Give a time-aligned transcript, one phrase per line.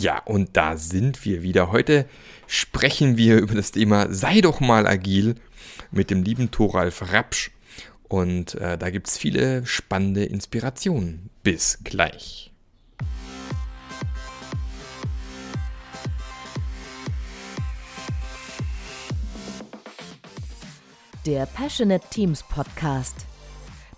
[0.00, 1.72] Ja, und da sind wir wieder.
[1.72, 2.06] Heute
[2.46, 5.34] sprechen wir über das Thema Sei doch mal agil
[5.90, 7.50] mit dem lieben Thoralf Rapsch.
[8.06, 11.30] Und äh, da gibt es viele spannende Inspirationen.
[11.42, 12.52] Bis gleich.
[21.26, 23.26] Der Passionate Teams Podcast.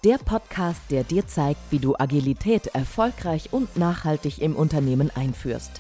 [0.03, 5.73] Der Podcast, der dir zeigt, wie du Agilität erfolgreich und nachhaltig im Unternehmen einführst.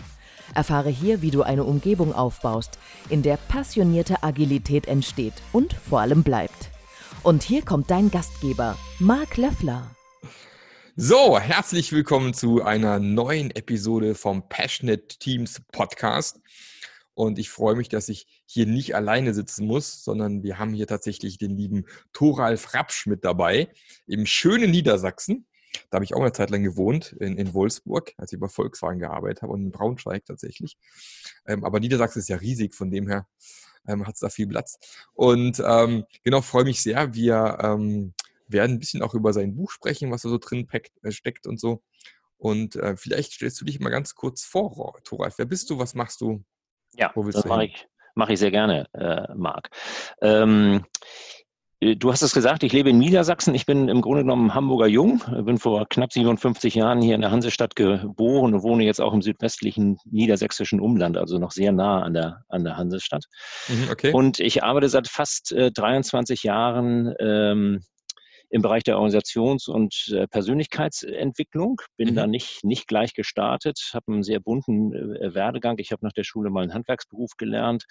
[0.54, 6.22] Erfahre hier, wie du eine Umgebung aufbaust, in der passionierte Agilität entsteht und vor allem
[6.22, 6.70] bleibt.
[7.22, 9.94] Und hier kommt dein Gastgeber, Marc Löffler.
[10.96, 16.40] So, herzlich willkommen zu einer neuen Episode vom Passionate Teams Podcast.
[17.14, 20.86] Und ich freue mich, dass ich hier nicht alleine sitzen muss, sondern wir haben hier
[20.86, 23.68] tatsächlich den lieben Thoralf Rapsch mit dabei
[24.06, 25.46] im schönen Niedersachsen.
[25.90, 28.98] Da habe ich auch eine Zeit lang gewohnt, in, in Wolfsburg, als ich bei Volkswagen
[28.98, 30.76] gearbeitet habe und in Braunschweig tatsächlich.
[31.46, 33.26] Ähm, aber Niedersachsen ist ja riesig, von dem her
[33.86, 34.78] ähm, hat es da viel Platz.
[35.14, 37.14] Und ähm, genau, freue mich sehr.
[37.14, 38.14] Wir ähm,
[38.48, 41.46] werden ein bisschen auch über sein Buch sprechen, was da so drin packt, äh, steckt
[41.46, 41.82] und so.
[42.36, 45.36] Und äh, vielleicht stellst du dich mal ganz kurz vor, Thoralf.
[45.38, 45.78] Wer bist du?
[45.78, 46.42] Was machst du?
[46.94, 49.70] Ja, das mache ich, mach ich sehr gerne, äh, Marc.
[50.22, 51.39] Ähm, äh,
[51.82, 53.54] Du hast es gesagt, ich lebe in Niedersachsen.
[53.54, 57.30] Ich bin im Grunde genommen Hamburger Jung, bin vor knapp 57 Jahren hier in der
[57.30, 62.12] Hansestadt geboren und wohne jetzt auch im südwestlichen niedersächsischen Umland, also noch sehr nah an
[62.12, 63.24] der, an der Hansestadt.
[63.68, 64.12] Mhm, okay.
[64.12, 67.80] Und ich arbeite seit fast äh, 23 Jahren ähm,
[68.50, 71.80] im Bereich der Organisations- und äh, Persönlichkeitsentwicklung.
[71.96, 72.14] Bin mhm.
[72.16, 75.78] da nicht, nicht gleich gestartet, habe einen sehr bunten äh, Werdegang.
[75.78, 77.84] Ich habe nach der Schule mal einen Handwerksberuf gelernt,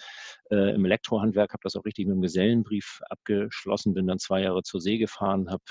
[0.50, 4.62] äh, im Elektrohandwerk, habe das auch richtig mit dem Gesellenbrief abgeschlossen, bin dann zwei Jahre
[4.62, 5.62] zur See gefahren, habe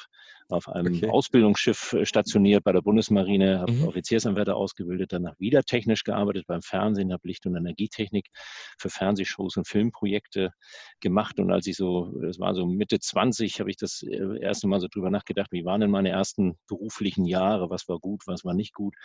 [0.49, 1.09] auf einem okay.
[1.09, 3.87] Ausbildungsschiff äh, stationiert bei der Bundesmarine, habe mhm.
[3.87, 8.27] Offiziersanwärter ausgebildet, danach wieder technisch gearbeitet beim Fernsehen, habe Licht- und Energietechnik
[8.77, 10.51] für Fernsehshows und Filmprojekte
[10.99, 11.39] gemacht.
[11.39, 14.79] Und als ich so, das war so Mitte 20, habe ich das äh, erste Mal
[14.79, 18.53] so drüber nachgedacht, wie waren denn meine ersten beruflichen Jahre, was war gut, was war
[18.53, 18.95] nicht gut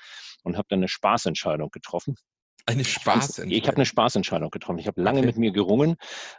[0.42, 2.16] und habe dann eine Spaßentscheidung getroffen
[2.66, 3.50] eine Spaßentscheidung.
[3.50, 4.78] Ich habe eine Spaßentscheidung getroffen.
[4.78, 5.26] Ich habe lange okay.
[5.26, 5.96] mit mir gerungen.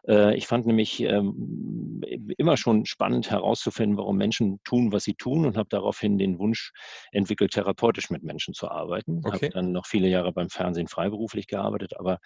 [0.08, 2.02] Äh, ich fand nämlich ähm,
[2.38, 6.72] immer schon spannend herauszufinden, warum Menschen tun, was sie tun und habe daraufhin den Wunsch
[7.12, 9.22] entwickelt, therapeutisch mit Menschen zu arbeiten.
[9.24, 9.34] Okay.
[9.34, 12.19] Habe dann noch viele Jahre beim Fernsehen freiberuflich gearbeitet, aber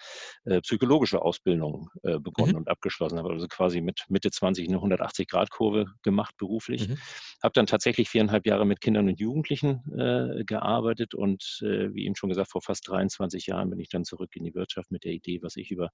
[0.46, 2.60] äh, psychologische Ausbildung äh, begonnen mhm.
[2.60, 3.18] und abgeschlossen.
[3.18, 6.88] Habe also quasi mit Mitte 20 eine 180-Grad-Kurve gemacht beruflich.
[6.88, 6.98] Mhm.
[7.44, 9.82] Habe dann tatsächlich viereinhalb Jahre mit Kindern und Jugendlichen
[10.46, 14.36] gearbeitet und wie eben schon gesagt, vor fast 23 Jahren bin ich ich dann zurück
[14.36, 15.90] in die Wirtschaft mit der Idee, was ich über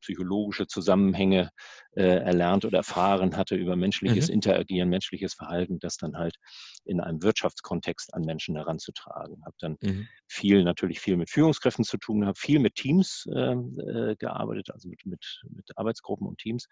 [0.00, 1.50] psychologische Zusammenhänge
[1.96, 4.34] äh, erlernt oder erfahren hatte, über menschliches mhm.
[4.34, 6.36] Interagieren, menschliches Verhalten, das dann halt
[6.84, 9.44] in einem Wirtschaftskontext an Menschen heranzutragen.
[9.44, 10.08] Habe dann mhm.
[10.26, 14.88] viel, natürlich viel mit Führungskräften zu tun, habe viel mit Teams äh, äh, gearbeitet, also
[14.88, 16.66] mit, mit, mit Arbeitsgruppen und Teams.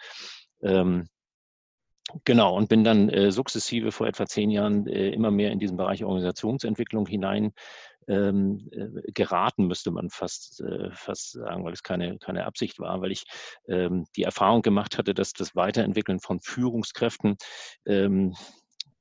[0.63, 1.09] Ähm,
[2.25, 5.77] Genau, und bin dann äh, sukzessive vor etwa zehn Jahren äh, immer mehr in diesen
[5.77, 7.53] Bereich Organisationsentwicklung hinein
[8.09, 13.01] ähm, äh, geraten, müsste man fast, äh, fast sagen, weil es keine, keine Absicht war,
[13.01, 13.25] weil ich
[13.69, 17.37] ähm, die Erfahrung gemacht hatte, dass das Weiterentwickeln von Führungskräften
[17.87, 18.35] ähm,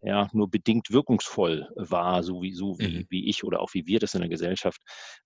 [0.02, 3.06] ja, nur bedingt wirkungsvoll war, so wie, so wie, mhm.
[3.10, 4.82] wie ich oder auch wie wir das in der Gesellschaft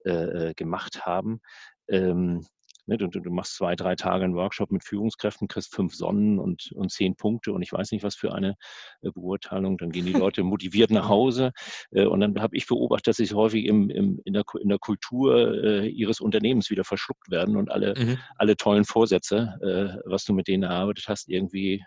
[0.05, 1.41] äh, äh gemacht haben.
[1.89, 2.45] Ähm,
[2.91, 6.73] Ne, du, du, machst zwei, drei Tage einen Workshop mit Führungskräften, kriegst fünf Sonnen und,
[6.73, 8.57] und zehn Punkte und ich weiß nicht, was für eine
[9.01, 9.77] äh, Beurteilung.
[9.77, 11.53] Dann gehen die Leute motiviert nach Hause.
[11.91, 14.77] Äh, und dann habe ich beobachtet, dass sie häufig im, im, in, der, in der
[14.77, 18.17] Kultur äh, ihres Unternehmens wieder verschluckt werden und alle, mhm.
[18.35, 21.81] alle tollen Vorsätze, äh, was du mit denen erarbeitet hast, irgendwie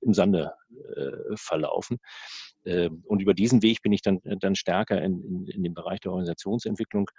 [0.00, 0.54] im Sande
[0.96, 1.98] äh, verlaufen.
[2.68, 6.00] Ähm, und über diesen Weg bin ich dann, dann stärker in, in, in dem Bereich
[6.00, 7.10] der Organisationsentwicklung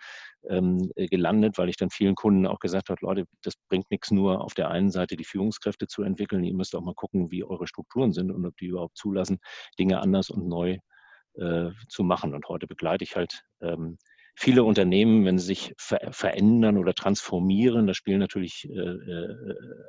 [0.47, 4.11] ähm, äh, gelandet, weil ich dann vielen Kunden auch gesagt habe, Leute, das bringt nichts
[4.11, 7.43] nur auf der einen Seite die Führungskräfte zu entwickeln, ihr müsst auch mal gucken, wie
[7.43, 9.39] eure Strukturen sind und ob die überhaupt zulassen,
[9.77, 10.77] Dinge anders und neu
[11.35, 12.33] äh, zu machen.
[12.33, 13.97] Und heute begleite ich halt ähm,
[14.39, 19.35] viele Unternehmen, wenn sie sich ver verändern oder transformieren, da spielen natürlich äh, äh,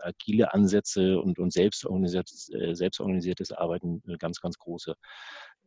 [0.01, 4.95] agile Ansätze und, und selbstorganisiertes, äh, selbstorganisiertes Arbeiten eine ganz, ganz große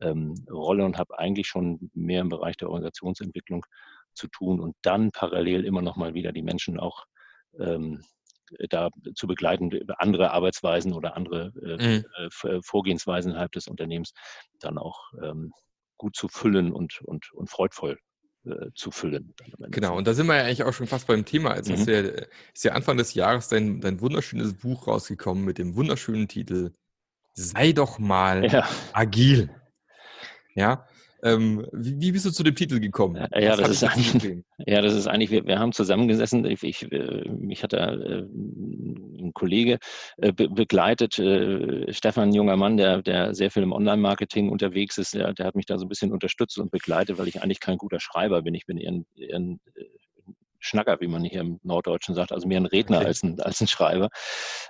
[0.01, 3.66] ähm, Rolle und habe eigentlich schon mehr im Bereich der Organisationsentwicklung
[4.13, 7.06] zu tun und dann parallel immer noch mal wieder die Menschen auch
[7.60, 8.01] ähm,
[8.69, 12.06] da zu begleiten, andere Arbeitsweisen oder andere äh, mhm.
[12.44, 14.13] Äh, Vorgehensweisen innerhalb des Unternehmens
[14.60, 15.51] dann auch ähm,
[15.98, 17.98] gut zu füllen und, und, und freudvoll
[18.45, 19.34] äh, zu füllen.
[19.69, 21.56] Genau, und da sind wir ja eigentlich auch schon fast beim Thema.
[21.56, 21.75] Jetzt mhm.
[21.75, 26.28] ist, ja, ist ja Anfang des Jahres dein, dein wunderschönes Buch rausgekommen mit dem wunderschönen
[26.28, 26.74] Titel
[27.36, 28.68] Sei doch mal ja.
[28.94, 29.50] agil.
[30.55, 30.85] Ja,
[31.23, 33.15] Ähm, wie, wie, bist du zu dem Titel gekommen?
[33.33, 37.29] Ja, das ist, eigentlich, ja das ist eigentlich, wir, wir haben zusammengesessen, ich, ich, äh,
[37.29, 39.79] mich hat da äh, ein Kollege
[40.17, 45.13] äh, be begleitet, Stefan, ein junger Mann, der, der sehr viel im Online-Marketing unterwegs ist,
[45.13, 47.77] der, der hat mich da so ein bisschen unterstützt und begleitet, weil ich eigentlich kein
[47.77, 48.53] guter Schreiber bin.
[48.53, 49.61] Ich bin eher ein, eher ein
[50.63, 53.07] Schnacker, wie man hier im Norddeutschen sagt, also mehr ein Redner okay.
[53.07, 54.10] als, ein, als ein Schreiber.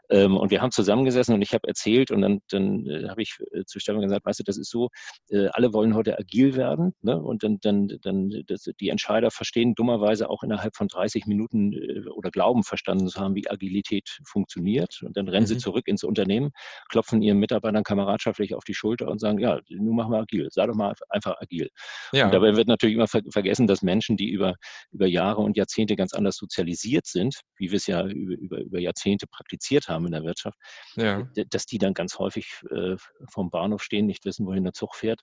[0.09, 3.37] Ähm, und wir haben zusammengesessen und ich habe erzählt und dann, dann äh, habe ich
[3.51, 4.89] äh, zu Stefan gesagt, weißt du, das ist so,
[5.29, 7.21] äh, alle wollen heute agil werden ne?
[7.21, 12.07] und dann, dann, dann das, die Entscheider verstehen dummerweise auch innerhalb von 30 Minuten äh,
[12.09, 15.47] oder glauben verstanden zu haben, wie Agilität funktioniert und dann rennen mhm.
[15.47, 16.51] sie zurück ins Unternehmen,
[16.89, 20.65] klopfen ihren Mitarbeitern kameradschaftlich auf die Schulter und sagen, ja, nun machen wir agil, sei
[20.65, 21.69] doch mal einfach agil.
[22.11, 22.25] Ja.
[22.25, 24.55] Und dabei wird natürlich immer ver vergessen, dass Menschen, die über,
[24.91, 28.59] über Jahre und Jahrzehnte Jahrzehnte ganz anders sozialisiert sind, wie wir es ja über, über,
[28.59, 30.57] über Jahrzehnte praktiziert haben in der Wirtschaft,
[30.95, 31.27] ja.
[31.49, 32.95] dass die dann ganz häufig äh,
[33.29, 35.21] vom Bahnhof stehen, nicht wissen, wohin der Zug fährt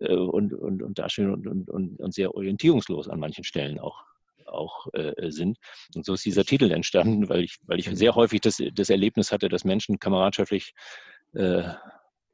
[0.00, 4.04] äh, und, und, und dastehen und, und, und, und sehr orientierungslos an manchen Stellen auch
[4.44, 5.56] auch äh, sind.
[5.94, 7.94] Und so ist dieser Titel entstanden, weil ich, weil ich mhm.
[7.96, 10.74] sehr häufig das, das Erlebnis hatte, dass Menschen kameradschaftlich
[11.32, 11.62] äh,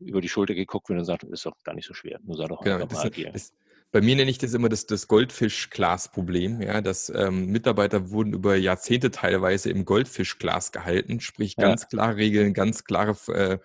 [0.01, 2.19] über die Schulter geguckt werden und sagt, ist doch gar nicht so schwer.
[2.25, 3.53] Nur sei doch genau, das, das,
[3.91, 8.55] bei mir nenne ich das immer das, das Goldfischglas-Problem, ja, dass ähm, Mitarbeiter wurden über
[8.57, 11.89] Jahrzehnte teilweise im Goldfischglas gehalten, sprich ganz ja.
[11.89, 13.59] klare Regeln, ganz klare äh,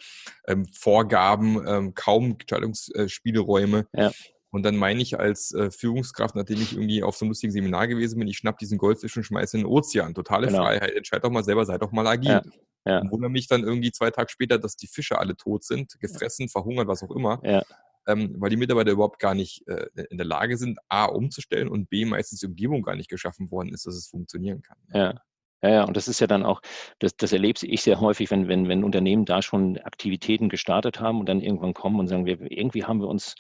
[0.48, 3.88] ähm, Vorgaben, ähm, kaum Gestaltungsspielräume.
[3.94, 4.12] Ja.
[4.50, 7.88] Und dann meine ich als äh, Führungskraft, nachdem ich irgendwie auf so einem lustigen Seminar
[7.88, 10.14] gewesen bin, ich schnapp diesen Goldfisch und schmeiße in den Ozean.
[10.14, 10.60] Totale genau.
[10.60, 10.96] Freiheit.
[10.96, 12.30] Entscheid doch mal selber, sei doch mal agil.
[12.30, 12.42] Ja.
[12.86, 13.00] Ja.
[13.00, 16.50] Und wundere mich dann irgendwie zwei Tage später, dass die Fische alle tot sind, gefressen,
[16.50, 17.42] verhungert, was auch immer.
[17.44, 17.64] Ja
[18.08, 21.90] ähm, weil die Mitarbeiter überhaupt gar nicht äh, in der Lage sind, A, umzustellen und
[21.90, 24.78] B, meistens die Umgebung gar nicht geschaffen worden ist, dass es funktionieren kann.
[24.94, 25.22] Ja.
[25.64, 26.60] Ja, ja, und das ist ja dann auch,
[27.00, 31.22] das, das erlebe ich sehr häufig, wenn, wenn, wenn Unternehmen da schon Aktivitäten gestartet haben
[31.22, 33.36] und dann irgendwann kommen und sagen, wir, irgendwie haben wir uns,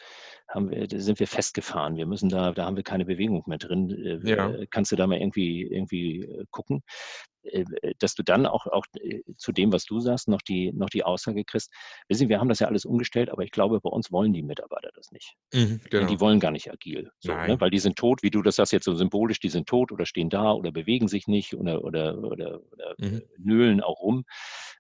[0.47, 3.89] haben wir, sind wir festgefahren, wir müssen da, da haben wir keine Bewegung mehr drin.
[3.89, 4.53] Äh, ja.
[4.69, 6.83] Kannst du da mal irgendwie, irgendwie äh, gucken?
[7.43, 7.65] Äh,
[7.99, 11.03] dass du dann auch, auch äh, zu dem, was du sagst, noch die, noch die
[11.03, 11.71] Aussage kriegst,
[12.07, 14.89] wissen, wir haben das ja alles umgestellt, aber ich glaube, bei uns wollen die Mitarbeiter
[14.95, 15.35] das nicht.
[15.53, 16.07] Mhm, genau.
[16.07, 17.11] Die wollen gar nicht agil.
[17.19, 17.59] So, ne?
[17.59, 20.05] Weil die sind tot, wie du das sagst jetzt so symbolisch, die sind tot oder
[20.05, 23.21] stehen da oder bewegen sich nicht oder, oder, oder, oder mhm.
[23.37, 24.23] nöhlen auch rum.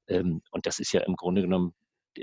[0.07, 1.73] Ähm, und das ist ja im Grunde genommen,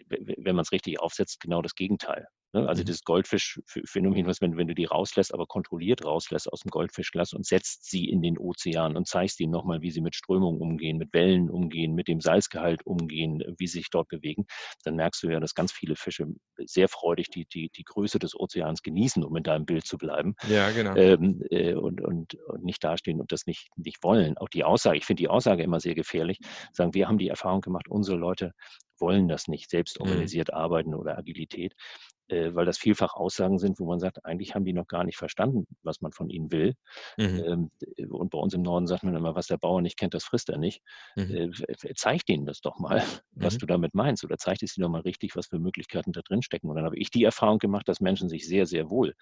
[0.08, 2.26] wenn man es richtig aufsetzt, genau das Gegenteil.
[2.52, 2.68] Ne?
[2.68, 2.86] Also mhm.
[2.86, 7.46] das Goldfischphänomen, was wenn, wenn du die rauslässt, aber kontrolliert rauslässt aus dem Goldfischglas und
[7.46, 11.12] setzt sie in den Ozean und zeigst ihnen nochmal, wie sie mit Strömungen umgehen, mit
[11.12, 14.46] Wellen umgehen, mit dem Salzgehalt umgehen, wie sie sich dort bewegen,
[14.84, 16.26] dann merkst du ja, dass ganz viele Fische
[16.58, 20.34] sehr freudig die, die, die Größe des Ozeans genießen, um in deinem Bild zu bleiben.
[20.48, 20.94] Ja, genau.
[20.96, 24.36] Ähm, äh, und, und, und nicht dastehen und das nicht, nicht wollen.
[24.38, 26.38] Auch die Aussage, ich finde die Aussage immer sehr gefährlich,
[26.72, 28.52] sagen, wir haben die Erfahrung gemacht, unsere Leute
[28.98, 30.06] wollen das nicht, selbst mhm.
[30.06, 30.54] organisiert mhm.
[30.54, 34.72] arbeiten oder Agilität äh, weil das vielfach Aussagen sind, wo man sagt, eigentlich haben die
[34.72, 36.74] noch gar nicht verstanden, was man von ihnen will.
[37.16, 37.70] Mhm.
[37.98, 40.24] Ähm, und bei uns im Norden sagt man immer, was der Bauer nicht kennt, das
[40.24, 40.82] frisst er nicht.
[41.16, 41.52] Mhm.
[41.66, 43.58] Äh, zeig ihnen das doch mal, was mhm.
[43.58, 46.42] du damit meinst, oder zeig es ihnen doch mal richtig, was für Möglichkeiten da drin
[46.42, 46.68] stecken.
[46.68, 49.14] Und dann habe ich die Erfahrung gemacht, dass Menschen sich sehr, sehr wohl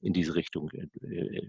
[0.00, 0.86] in diese Richtung äh,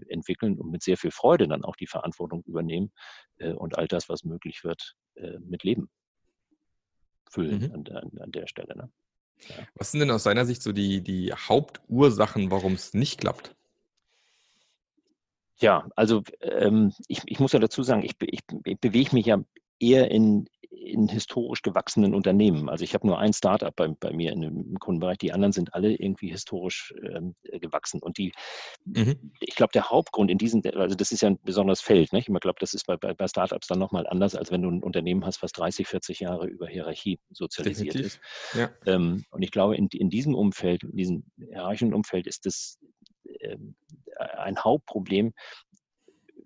[0.08, 2.92] entwickeln und mit sehr viel Freude dann auch die Verantwortung übernehmen
[3.38, 5.88] äh, und all das, was möglich wird, äh, mit Leben
[7.30, 7.74] füllen mhm.
[7.74, 8.74] an, an, an der Stelle.
[8.76, 8.90] Ne?
[9.74, 13.54] Was sind denn aus seiner Sicht so die, die Hauptursachen, warum es nicht klappt?
[15.60, 19.42] Ja, also ähm, ich, ich muss ja dazu sagen, ich, ich, ich bewege mich ja
[19.80, 20.48] eher in,
[20.88, 22.68] in historisch gewachsenen Unternehmen.
[22.68, 25.74] Also ich habe nur ein Startup bei, bei mir in dem Kundenbereich, die anderen sind
[25.74, 28.00] alle irgendwie historisch ähm, gewachsen.
[28.00, 28.32] Und die,
[28.84, 29.32] mhm.
[29.40, 32.28] ich glaube, der Hauptgrund in diesen, also das ist ja ein besonderes Feld, nicht?
[32.28, 34.82] Ich glaube, das ist bei, bei, bei Startups dann nochmal anders, als wenn du ein
[34.82, 38.20] Unternehmen hast, was 30, 40 Jahre über Hierarchie sozialisiert Definitiv.
[38.52, 38.58] ist.
[38.58, 38.70] Ja.
[38.86, 42.78] Ähm, und ich glaube, in, in diesem Umfeld, in diesem hierarchischen Umfeld ist das
[43.40, 43.74] ähm,
[44.18, 45.32] ein Hauptproblem,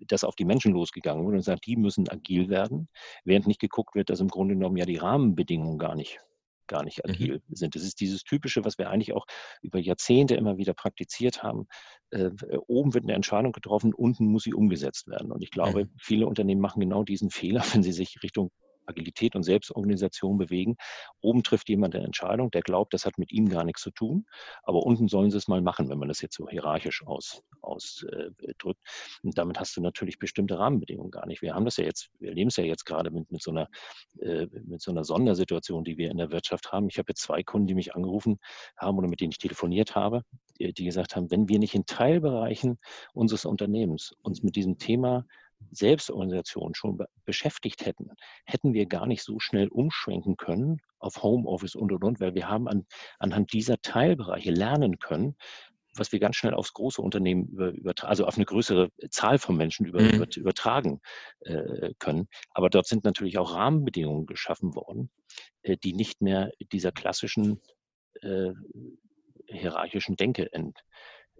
[0.07, 2.89] dass auf die Menschen losgegangen wurde und sagt, die müssen agil werden,
[3.23, 6.19] während nicht geguckt wird, dass im Grunde genommen ja die Rahmenbedingungen gar nicht
[6.67, 7.11] gar nicht mhm.
[7.11, 7.55] agil mhm.
[7.55, 7.75] sind.
[7.75, 9.25] Das ist dieses Typische, was wir eigentlich auch
[9.61, 11.67] über Jahrzehnte immer wieder praktiziert haben.
[12.11, 12.31] Äh,
[12.67, 15.31] oben wird eine Entscheidung getroffen, unten muss sie umgesetzt werden.
[15.31, 15.91] Und ich glaube, mhm.
[15.99, 18.51] viele Unternehmen machen genau diesen Fehler, wenn sie sich Richtung
[18.85, 20.75] Agilität und Selbstorganisation bewegen.
[21.21, 24.25] Oben trifft jemand eine Entscheidung, der glaubt, das hat mit ihm gar nichts zu tun,
[24.63, 27.47] aber unten sollen sie es mal machen, wenn man das jetzt so hierarchisch ausdrückt.
[27.61, 28.29] Aus, äh,
[29.23, 31.41] und damit hast du natürlich bestimmte Rahmenbedingungen gar nicht.
[31.41, 33.69] Wir haben das ja jetzt, wir erleben es ja jetzt gerade mit, mit, so einer,
[34.19, 36.89] äh, mit so einer Sondersituation, die wir in der Wirtschaft haben.
[36.89, 38.39] Ich habe jetzt zwei Kunden, die mich angerufen
[38.77, 40.23] haben oder mit denen ich telefoniert habe,
[40.59, 42.79] die, die gesagt haben, wenn wir nicht in Teilbereichen
[43.13, 45.25] unseres Unternehmens uns mit diesem Thema
[45.71, 48.09] Selbstorganisation schon be beschäftigt hätten,
[48.45, 52.49] hätten wir gar nicht so schnell umschwenken können auf Homeoffice und und und, weil wir
[52.49, 52.85] haben an,
[53.19, 55.35] anhand dieser Teilbereiche lernen können,
[55.95, 59.55] was wir ganz schnell aufs große Unternehmen über, übertragen, also auf eine größere Zahl von
[59.55, 60.25] Menschen über, mhm.
[60.35, 61.01] übertragen
[61.41, 62.27] äh, können.
[62.51, 65.11] Aber dort sind natürlich auch Rahmenbedingungen geschaffen worden,
[65.61, 67.61] äh, die nicht mehr dieser klassischen
[68.21, 68.51] äh,
[69.47, 70.79] hierarchischen Denke ent,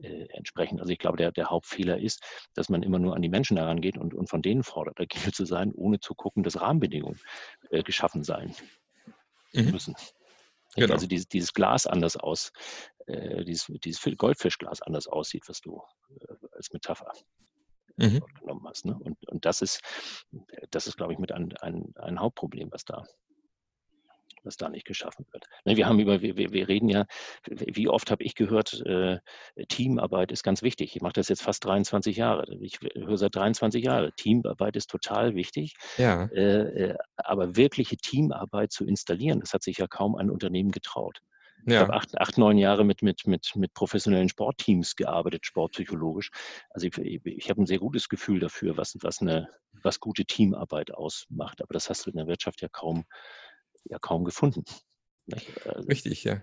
[0.01, 0.79] äh, entsprechen.
[0.79, 2.23] Also ich glaube, der, der Hauptfehler ist,
[2.55, 5.45] dass man immer nur an die Menschen herangeht und, und von denen fordert, agil zu
[5.45, 7.19] sein, ohne zu gucken, dass Rahmenbedingungen
[7.69, 8.55] äh, geschaffen sein
[9.53, 9.71] mhm.
[9.71, 9.95] müssen.
[10.75, 10.93] Genau.
[10.93, 12.51] Also dieses, dieses Glas anders aus,
[13.05, 17.11] äh, dieses, dieses Goldfischglas anders aussieht, was du äh, als Metapher
[17.97, 18.21] mhm.
[18.39, 18.85] genommen hast.
[18.85, 18.97] Ne?
[18.99, 19.81] Und, und das ist,
[20.71, 23.03] das ist, glaube ich, mit ein, ein, ein Hauptproblem, was da
[24.43, 25.45] was da nicht geschaffen wird.
[25.65, 27.05] Ne, wir haben über, wir, wir reden ja,
[27.47, 29.19] wie oft habe ich gehört, äh,
[29.67, 30.95] Teamarbeit ist ganz wichtig.
[30.95, 32.53] Ich mache das jetzt fast 23 Jahre.
[32.61, 35.75] Ich höre seit 23 Jahren, Teamarbeit ist total wichtig.
[35.97, 36.25] Ja.
[36.25, 41.21] Äh, äh, aber wirkliche Teamarbeit zu installieren, das hat sich ja kaum ein Unternehmen getraut.
[41.65, 41.75] Ja.
[41.75, 46.29] Ich habe acht, acht, neun Jahre mit, mit, mit, mit professionellen Sportteams gearbeitet, sportpsychologisch.
[46.71, 49.47] Also ich, ich, ich habe ein sehr gutes Gefühl dafür, was, was, eine,
[49.81, 51.61] was gute Teamarbeit ausmacht.
[51.61, 53.05] Aber das hast du in der Wirtschaft ja kaum,
[53.85, 54.63] ja kaum gefunden.
[55.31, 56.41] Also, Richtig, ja.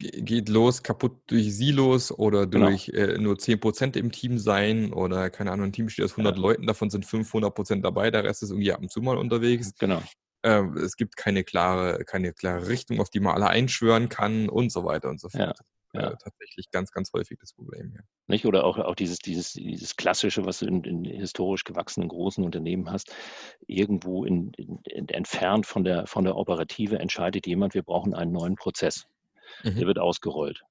[0.00, 2.68] Geht los, kaputt durch Silos oder genau.
[2.68, 3.14] durch genau.
[3.14, 6.40] äh, nur 10% im Team sein oder keine Ahnung, ein Team besteht aus 100 ja.
[6.42, 9.74] Leuten, davon sind 500% dabei, der Rest ist irgendwie ab und zu mal unterwegs.
[9.78, 10.00] Genau.
[10.42, 14.70] Äh, es gibt keine klare, keine klare Richtung, auf die man alle einschwören kann und
[14.70, 15.58] so weiter und so fort.
[15.58, 16.10] Ja ja.
[16.10, 17.92] äh, tatsächlich ganz, ganz häufig das Problem.
[17.94, 18.02] Ja.
[18.26, 18.46] Nicht?
[18.46, 22.90] Oder auch, auch dieses, dieses, dieses Klassische, was du in, in historisch gewachsenen großen Unternehmen
[22.90, 23.14] hast,
[23.66, 28.56] irgendwo in, in, entfernt von der, von der Operative entscheidet jemand, wir brauchen einen neuen
[28.56, 29.06] Prozess.
[29.64, 29.76] Mhm.
[29.76, 30.62] Der wird ausgerollt.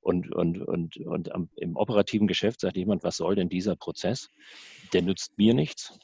[0.00, 4.30] Und, und, und, und am, im operativen Geschäft sagt jemand, was soll denn dieser Prozess?
[4.92, 5.98] Der nützt mir nichts,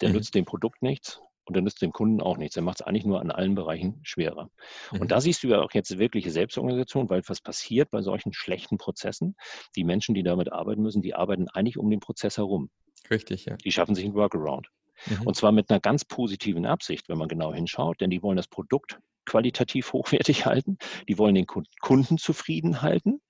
[0.00, 0.16] der mhm.
[0.16, 2.56] nützt dem Produkt nichts und dann nützt dem Kunden auch nichts.
[2.56, 4.50] Er macht es eigentlich nur an allen Bereichen schwerer.
[4.92, 5.00] Mhm.
[5.00, 8.76] Und da siehst du ja auch jetzt wirkliche Selbstorganisation, weil was passiert bei solchen schlechten
[8.76, 9.34] Prozessen?
[9.74, 12.70] Die Menschen, die damit arbeiten müssen, die arbeiten eigentlich um den Prozess herum.
[13.10, 13.56] Richtig, ja.
[13.56, 14.68] Die schaffen sich einen Workaround.
[15.06, 15.26] Mhm.
[15.26, 18.48] Und zwar mit einer ganz positiven Absicht, wenn man genau hinschaut, denn die wollen das
[18.48, 20.76] Produkt qualitativ hochwertig halten,
[21.08, 23.22] die wollen den Kunden zufrieden halten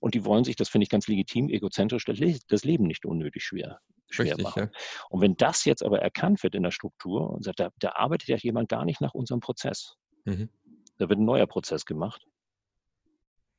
[0.00, 3.80] und die wollen sich, das finde ich ganz legitim, egozentrisch das Leben nicht unnötig schwer,
[4.08, 4.70] schwer Richtig, machen.
[4.72, 4.80] Ja.
[5.10, 8.28] Und wenn das jetzt aber erkannt wird in der Struktur und sagt, da, da arbeitet
[8.28, 9.96] ja jemand gar nicht nach unserem Prozess.
[10.24, 10.48] Mhm.
[10.98, 12.22] Da wird ein neuer Prozess gemacht.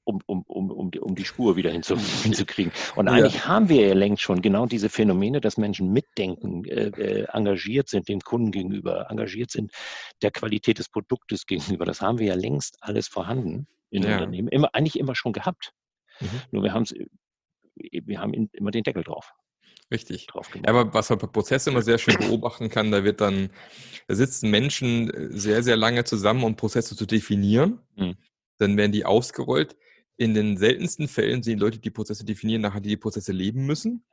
[0.08, 2.72] Um, um, um, um, die, um die Spur wieder hinzu, hinzukriegen.
[2.96, 3.48] Und eigentlich ja.
[3.48, 8.08] haben wir ja längst schon genau diese Phänomene, dass Menschen mitdenken, äh, äh, engagiert sind
[8.08, 9.72] dem Kunden gegenüber, engagiert sind
[10.22, 11.86] der Qualität des Produktes gegenüber.
[11.86, 14.14] Das haben wir ja längst alles vorhanden in ja.
[14.14, 15.74] Unternehmen, immer, eigentlich immer schon gehabt.
[16.20, 16.42] Mhm.
[16.52, 17.08] Nur wir, haben's, äh,
[17.76, 19.34] wir haben immer den Deckel drauf.
[19.92, 20.28] Richtig.
[20.34, 23.50] Ja, aber was man bei Prozessen immer sehr schön beobachten kann, da wird dann,
[24.08, 27.80] da sitzen Menschen äh, sehr, sehr lange zusammen, um Prozesse zu definieren.
[27.96, 28.16] Mhm.
[28.58, 29.76] Dann werden die ausgerollt.
[30.18, 34.06] In den seltensten Fällen die Leute, die Prozesse definieren, nachher die, die Prozesse leben müssen.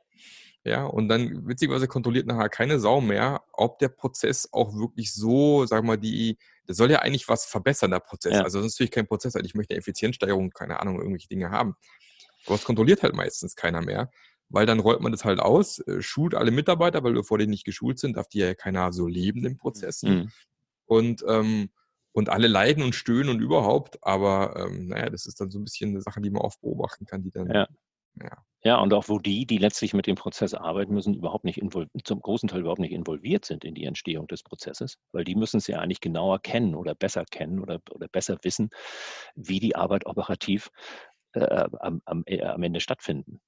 [0.65, 5.65] Ja, und dann witzigerweise kontrolliert nachher keine Sau mehr, ob der Prozess auch wirklich so,
[5.65, 8.33] sag mal, die, das soll ja eigentlich was verbessern, der Prozess.
[8.33, 8.43] Ja.
[8.43, 9.45] Also sonst will ich kein Prozess, halt.
[9.45, 11.75] ich möchte Effizienzsteigerung, keine Ahnung, irgendwelche Dinge haben.
[12.45, 14.09] Aber es kontrolliert halt meistens keiner mehr,
[14.47, 17.65] weil dann rollt man das halt aus, äh, schult alle Mitarbeiter, weil bevor die nicht
[17.65, 20.03] geschult sind, darf die ja keiner so leben im Prozess.
[20.03, 20.31] Mhm.
[20.85, 21.71] Und, ähm,
[22.13, 25.65] und alle leiden und stöhnen und überhaupt, aber ähm, naja, das ist dann so ein
[25.65, 27.67] bisschen eine Sache, die man oft beobachten kann, die dann ja.
[28.21, 28.43] Ja.
[28.63, 31.61] Ja, und auch wo die, die letztlich mit dem Prozess arbeiten müssen, überhaupt nicht
[32.03, 35.57] zum großen Teil überhaupt nicht involviert sind in die Entstehung des Prozesses, weil die müssen
[35.57, 38.69] es ja eigentlich genauer kennen oder besser kennen oder, oder besser wissen,
[39.35, 40.69] wie die Arbeit operativ
[41.33, 43.41] äh, am, am, am Ende stattfinden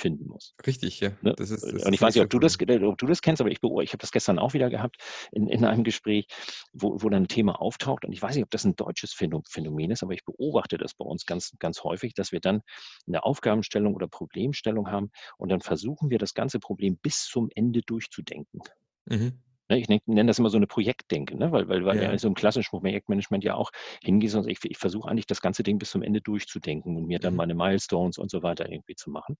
[0.00, 0.54] finden muss.
[0.66, 1.10] Richtig, ja.
[1.22, 1.34] Ne?
[1.36, 3.50] Das ist, das und ich weiß nicht, ob du, das, ob du das kennst, aber
[3.50, 4.96] ich, ich habe das gestern auch wieder gehabt
[5.32, 6.26] in, in einem Gespräch,
[6.72, 8.04] wo, wo dann ein Thema auftaucht.
[8.04, 11.04] Und ich weiß nicht, ob das ein deutsches Phänomen ist, aber ich beobachte das bei
[11.04, 12.62] uns ganz, ganz häufig, dass wir dann
[13.06, 17.82] eine Aufgabenstellung oder Problemstellung haben und dann versuchen wir das ganze Problem bis zum Ende
[17.82, 18.60] durchzudenken.
[19.06, 19.40] Mhm.
[19.70, 21.52] Ne, ich nenne das immer so eine Projektdenke, ne?
[21.52, 22.10] weil, weil, weil ja.
[22.10, 23.70] ja so im klassischen Projektmanagement ja auch
[24.02, 27.20] hingeht und ich, ich versuche eigentlich das ganze Ding bis zum Ende durchzudenken und mir
[27.20, 27.38] dann mhm.
[27.38, 29.36] meine Milestones und so weiter irgendwie zu machen.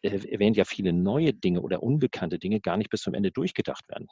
[0.00, 3.86] Äh, während ja viele neue Dinge oder unbekannte Dinge gar nicht bis zum Ende durchgedacht
[3.90, 4.08] werden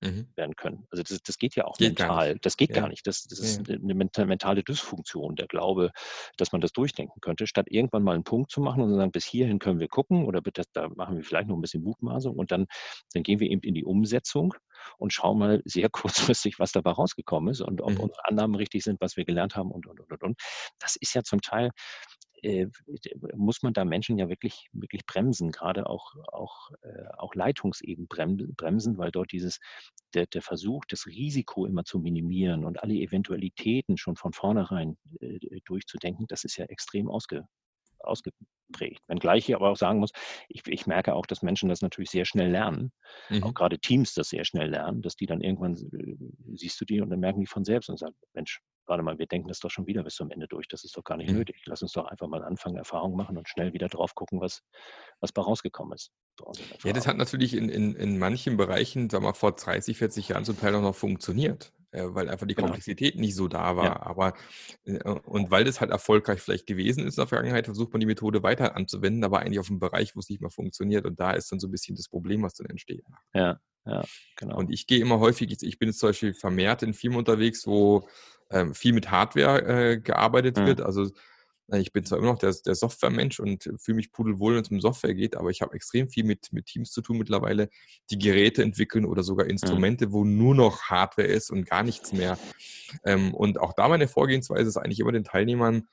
[0.00, 0.28] mhm.
[0.36, 0.86] werden können.
[0.90, 2.38] Also das, das geht ja auch geht mental.
[2.40, 2.80] Das geht ja.
[2.80, 3.06] gar nicht.
[3.06, 3.76] Das, das ist ja.
[3.76, 5.92] eine mentale Dysfunktion, der Glaube,
[6.36, 9.12] dass man das durchdenken könnte, statt irgendwann mal einen Punkt zu machen und zu sagen,
[9.12, 12.36] bis hierhin können wir gucken oder bitte, da machen wir vielleicht noch ein bisschen Mutmaßung
[12.36, 12.66] und dann,
[13.12, 14.54] dann gehen wir eben in die Umsetzung
[14.96, 15.88] und schauen mal sehr
[16.38, 18.00] kurzfristig, was dabei rausgekommen ist und ob mhm.
[18.00, 20.40] unsere Annahmen richtig sind, was wir gelernt haben und, und, und, und.
[20.78, 21.70] Das ist ja zum Teil
[22.42, 22.66] äh,
[23.36, 28.98] muss man da Menschen ja wirklich, wirklich bremsen, gerade auch, auch, äh, auch Leitungseben bremsen,
[28.98, 29.58] weil dort dieses,
[30.14, 35.38] der, der Versuch, das Risiko immer zu minimieren und alle Eventualitäten schon von vornherein äh,
[35.64, 37.46] durchzudenken, das ist ja extrem ausge,
[38.68, 39.02] ausgeprägt.
[39.06, 40.10] Wenngleich ich aber auch sagen muss,
[40.48, 42.92] ich, ich merke auch, dass Menschen das natürlich sehr schnell lernen,
[43.28, 43.42] mhm.
[43.42, 46.16] auch gerade Teams das sehr schnell lernen, dass die dann irgendwann, äh,
[46.54, 49.26] siehst du die und dann merken die von selbst und sagen, Mensch, warte mal, wir
[49.26, 51.38] denken das doch schon wieder bis zum Ende durch, das ist doch gar nicht mhm.
[51.38, 51.62] nötig.
[51.66, 54.62] Lass uns doch einfach mal anfangen, Erfahrungen machen und schnell wieder drauf gucken, was,
[55.20, 56.10] was bei rausgekommen ist.
[56.84, 60.28] Ja, das hat natürlich in, in, in manchen Bereichen, sagen wir mal, vor 30, 40
[60.28, 62.68] Jahren zum Teil auch noch funktioniert weil einfach die genau.
[62.68, 63.84] Komplexität nicht so da war.
[63.84, 64.02] Ja.
[64.02, 64.34] Aber
[64.84, 68.06] äh, und weil das halt erfolgreich vielleicht gewesen ist in der Vergangenheit, versucht man die
[68.06, 71.06] Methode weiter anzuwenden, aber eigentlich auf einem Bereich, wo es nicht mehr funktioniert.
[71.06, 73.04] Und da ist dann so ein bisschen das Problem, was dann entsteht.
[73.34, 74.04] Ja, ja,
[74.36, 74.58] genau.
[74.58, 78.08] Und ich gehe immer häufig, ich bin jetzt zum Beispiel vermehrt in Firmen unterwegs, wo
[78.50, 80.66] ähm, viel mit Hardware äh, gearbeitet mhm.
[80.66, 80.80] wird.
[80.80, 81.10] Also
[81.76, 84.80] ich bin zwar immer noch der, der Software-Mensch und fühle mich pudelwohl, wenn es um
[84.80, 87.68] Software geht, aber ich habe extrem viel mit, mit Teams zu tun mittlerweile,
[88.10, 89.52] die Geräte entwickeln oder sogar mhm.
[89.52, 90.12] Instrumente, mhm.
[90.12, 92.38] wo nur noch Hardware ist und gar nichts mehr.
[93.04, 95.86] Ähm, und auch da meine Vorgehensweise ist eigentlich immer den Teilnehmern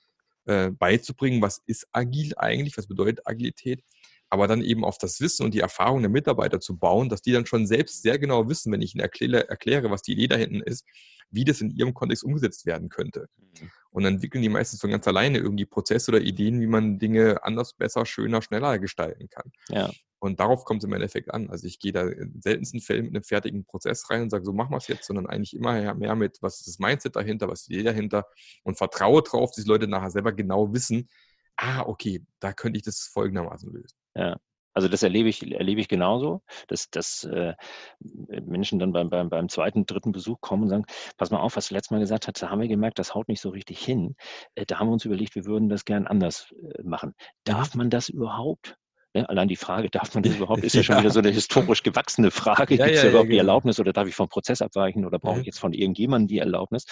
[0.46, 3.84] äh, beizubringen, was ist agil eigentlich, was bedeutet Agilität,
[4.30, 7.34] aber dann eben auf das Wissen und die Erfahrung der Mitarbeiter zu bauen, dass die
[7.34, 10.36] dann schon selbst sehr genau wissen, wenn ich ihnen erkläre, erkläre was die Idee da
[10.38, 10.86] hinten ist,
[11.32, 13.28] wie das in ihrem Kontext umgesetzt werden könnte.
[13.38, 13.72] Mhm.
[13.96, 17.42] Und dann entwickeln die meistens von ganz alleine irgendwie Prozesse oder Ideen, wie man Dinge
[17.44, 19.54] anders, besser, schöner, schneller gestalten kann.
[19.70, 19.90] Ja.
[20.20, 21.50] Und darauf kommt es im Endeffekt an.
[21.50, 24.52] Also ich gehe da in seltensten Fällen mit einem fertigen Prozess rein und sage, so
[24.52, 27.62] machen wir es jetzt, sondern eigentlich immer mehr mit, was ist das Mindset dahinter, was
[27.62, 28.26] ist die Idee dahinter
[28.64, 31.08] und vertraue darauf, dass die Leute nachher selber genau wissen,
[31.56, 33.98] ah, okay, da könnte ich das folgendermaßen lösen.
[34.14, 34.36] Ja.
[34.76, 37.54] Also das erlebe ich, erlebe ich genauso, dass, dass äh,
[38.00, 40.86] Menschen dann beim, beim, beim zweiten, dritten Besuch kommen und sagen,
[41.18, 43.30] pass mal auf, was du letztes Mal gesagt hast, da haben wir gemerkt, das haut
[43.30, 44.16] nicht so richtig hin.
[44.56, 47.16] Äh, da haben wir uns überlegt, wir würden das gern anders äh, machen.
[47.46, 48.78] Darf man das überhaupt?
[49.16, 49.28] Ne?
[49.30, 52.32] Allein die Frage, darf man das überhaupt, ist ja schon wieder so eine historisch gewachsene
[52.32, 52.76] Frage.
[52.76, 53.44] Ja, Gibt es ja, überhaupt die genau.
[53.44, 56.86] Erlaubnis oder darf ich vom Prozess abweichen oder brauche ich jetzt von irgendjemandem die Erlaubnis?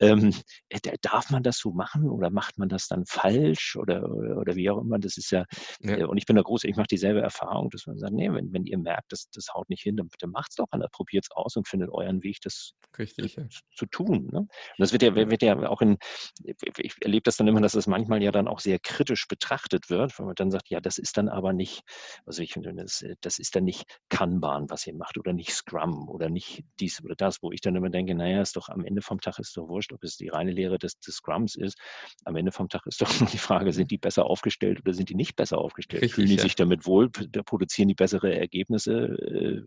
[0.00, 0.34] Ähm,
[0.68, 4.68] äh, darf man das so machen oder macht man das dann falsch oder, oder wie
[4.70, 4.98] auch immer?
[4.98, 5.44] Das ist ja,
[5.80, 8.52] äh, und ich bin da groß, ich mache dieselbe Erfahrung, dass man sagt, nee, wenn,
[8.52, 11.36] wenn ihr merkt, das, das haut nicht hin, dann, dann macht es doch probiert es
[11.36, 14.28] aus und findet euren Weg, das Richtig, zu, zu, tun.
[14.32, 14.40] Ne?
[14.40, 15.96] Und das wird ja, wird ja auch in,
[16.44, 20.18] ich erlebe das dann immer, dass das manchmal ja dann auch sehr kritisch betrachtet wird,
[20.18, 21.82] wenn man dann sagt, ja, das ist dann aber nicht,
[22.26, 25.52] also ich finde, das, äh, das ist dann nicht Kanban, was ihr macht oder nicht
[25.52, 28.84] Scrum oder nicht dies oder das, wo ich dann immer denke, naja, ist doch am
[28.84, 31.78] Ende vom Tag ist doch wurscht, ob es die reine Lehre des, des Scrums ist.
[32.24, 35.14] Am Ende vom Tag ist doch die Frage, sind die besser aufgestellt oder sind die
[35.14, 36.02] nicht besser aufgestellt?
[36.02, 36.42] Richtig, Fühlen die ja.
[36.42, 37.10] sich damit wohl?
[37.10, 39.66] Produzieren die bessere Ergebnisse?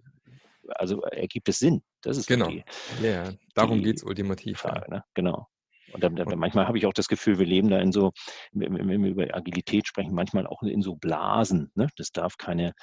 [0.68, 1.84] Äh, also ergibt es Sinn?
[2.02, 2.48] Das ist genau.
[2.48, 2.64] Die,
[3.02, 4.60] ja, darum geht es ultimativ.
[4.60, 5.04] Frage, ne?
[5.14, 5.48] Genau.
[5.96, 8.12] Und dann, dann, manchmal habe ich auch das Gefühl, wir leben da in so,
[8.52, 11.72] wenn wir über Agilität sprechen, manchmal auch in so Blasen.
[11.76, 11.88] Ne?
[11.96, 12.74] Das darf keine,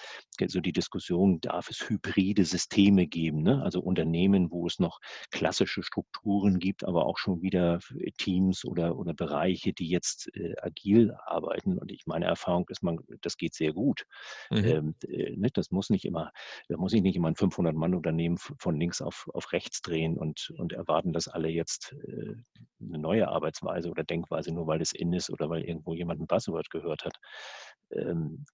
[0.46, 3.42] so die Diskussion, darf es hybride Systeme geben?
[3.42, 3.62] Ne?
[3.62, 4.98] Also Unternehmen, wo es noch
[5.30, 7.80] klassische Strukturen gibt, aber auch schon wieder
[8.16, 11.78] Teams oder, oder Bereiche, die jetzt äh, agil arbeiten.
[11.78, 14.06] Und ich meine Erfahrung ist, man, das geht sehr gut.
[14.50, 14.64] Mhm.
[14.64, 15.48] Ähm, äh, ne?
[15.52, 16.32] Das muss nicht immer,
[16.68, 20.72] da muss ich nicht immer ein 500-Mann-Unternehmen von links auf, auf rechts drehen und, und
[20.72, 22.34] erwarten, dass alle jetzt äh,
[22.80, 26.26] eine neue Arbeitsweise oder Denkweise, nur weil es in ist oder weil irgendwo jemand ein
[26.26, 27.16] Buzzword gehört hat,
[27.90, 28.44] ähm,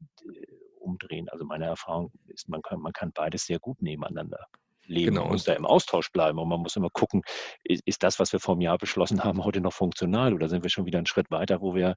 [0.80, 1.28] umdrehen.
[1.28, 4.46] Also meine Erfahrung ist, man kann, man kann beides sehr gut nebeneinander
[4.88, 5.14] leben.
[5.14, 5.22] Genau.
[5.24, 7.22] Man muss da im Austausch bleiben und man muss immer gucken,
[7.62, 10.62] ist, ist, das, was wir vor einem Jahr beschlossen haben, heute noch funktional oder sind
[10.62, 11.94] wir schon wieder einen Schritt weiter, wo wir,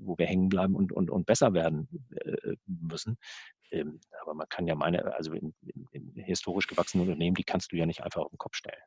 [0.00, 3.18] wo wir hängen bleiben und, und, und besser werden äh, müssen.
[3.70, 7.72] Ähm, aber man kann ja meine, also in, in, in historisch gewachsenen Unternehmen, die kannst
[7.72, 8.82] du ja nicht einfach auf den Kopf stellen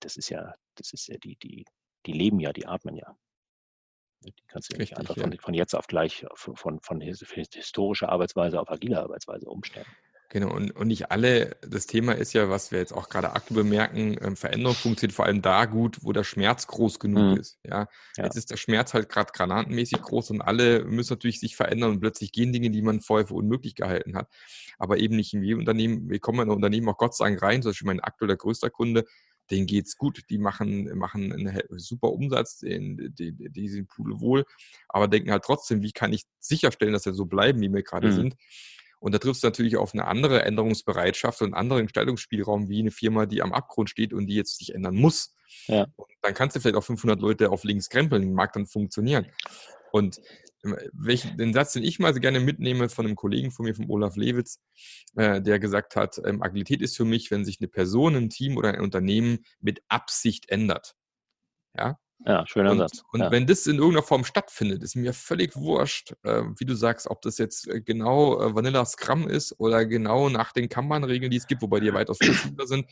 [0.00, 1.64] das ist ja, das ist ja die, die,
[2.06, 3.16] die leben ja, die atmen ja.
[4.22, 8.10] Die kannst du ja nicht einfach von, von, jetzt auf gleich von, von, von historischer
[8.10, 9.86] Arbeitsweise auf agile Arbeitsweise umstellen.
[10.32, 13.64] Genau, und, und nicht alle, das Thema ist ja, was wir jetzt auch gerade aktuell
[13.64, 17.40] bemerken, ähm, Veränderung funktioniert vor allem da gut, wo der Schmerz groß genug mhm.
[17.40, 17.58] ist.
[17.64, 17.88] Ja?
[18.16, 18.24] ja?
[18.24, 22.00] Jetzt ist der Schmerz halt gerade granatenmäßig groß und alle müssen natürlich sich verändern und
[22.00, 24.28] plötzlich gehen Dinge, die man vorher für unmöglich gehalten hat.
[24.78, 27.42] Aber eben nicht in jedem Unternehmen, wir kommen in ein Unternehmen auch Gott sei Dank
[27.42, 29.06] rein, zum Beispiel mein aktueller größter Kunde,
[29.50, 34.44] denen geht's gut, die machen, machen einen super Umsatz, die, die, die sind wohl,
[34.88, 38.08] aber denken halt trotzdem, wie kann ich sicherstellen, dass wir so bleiben, wie wir gerade
[38.08, 38.12] mhm.
[38.12, 38.36] sind.
[39.00, 42.90] Und da triffst du natürlich auf eine andere Änderungsbereitschaft und einen anderen Gestaltungsspielraum wie eine
[42.90, 45.34] Firma, die am Abgrund steht und die jetzt sich ändern muss.
[45.66, 45.86] Ja.
[46.22, 49.26] dann kannst du vielleicht auch 500 Leute auf links krempeln, mag dann funktionieren.
[49.92, 50.20] Und
[50.92, 53.88] welchen, den Satz, den ich mal so gerne mitnehme von einem Kollegen von mir, von
[53.88, 54.60] Olaf Lewitz,
[55.16, 58.56] äh, der gesagt hat, ähm, Agilität ist für mich, wenn sich eine Person, ein Team
[58.56, 60.94] oder ein Unternehmen mit Absicht ändert.
[61.76, 63.02] Ja, ja, schöner und, Satz.
[63.12, 63.30] Und ja.
[63.30, 67.22] wenn das in irgendeiner Form stattfindet, ist mir völlig wurscht, äh, wie du sagst, ob
[67.22, 71.46] das jetzt äh, genau äh, Vanilla Scrum ist oder genau nach den Kanban-Regeln, die es
[71.46, 72.86] gibt, wobei die ja weitaus flexibler sind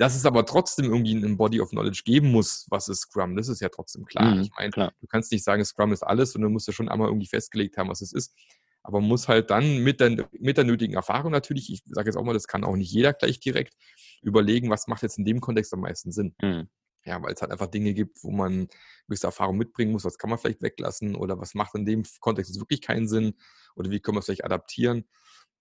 [0.00, 3.48] Dass es aber trotzdem irgendwie ein Body of Knowledge geben muss, was ist Scrum, das
[3.48, 4.34] ist ja trotzdem klar.
[4.34, 6.88] Mhm, ich meine, du kannst nicht sagen, Scrum ist alles, sondern du musst ja schon
[6.88, 8.34] einmal irgendwie festgelegt haben, was es ist.
[8.82, 12.16] Aber man muss halt dann mit der, mit der nötigen Erfahrung natürlich, ich sage jetzt
[12.16, 13.76] auch mal, das kann auch nicht jeder gleich direkt,
[14.22, 16.34] überlegen, was macht jetzt in dem Kontext am meisten Sinn.
[16.40, 16.70] Mhm.
[17.04, 18.68] Ja, weil es halt einfach Dinge gibt, wo man
[19.06, 22.50] gewisse Erfahrung mitbringen muss, was kann man vielleicht weglassen oder was macht in dem Kontext
[22.50, 23.34] jetzt wirklich keinen Sinn
[23.76, 25.04] oder wie können wir es vielleicht adaptieren.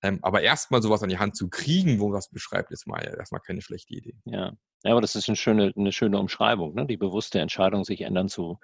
[0.02, 3.02] Ähm, aber erstmal sowas an die Hand zu kriegen, wo man was beschreibt, ist mal
[3.02, 4.16] erstmal keine schlechte Idee.
[4.26, 4.54] Ja,
[4.84, 6.86] ja, aber das ist eine schöne, eine schöne Umschreibung, ne?
[6.86, 8.60] die bewusste Entscheidung, sich ändern zu,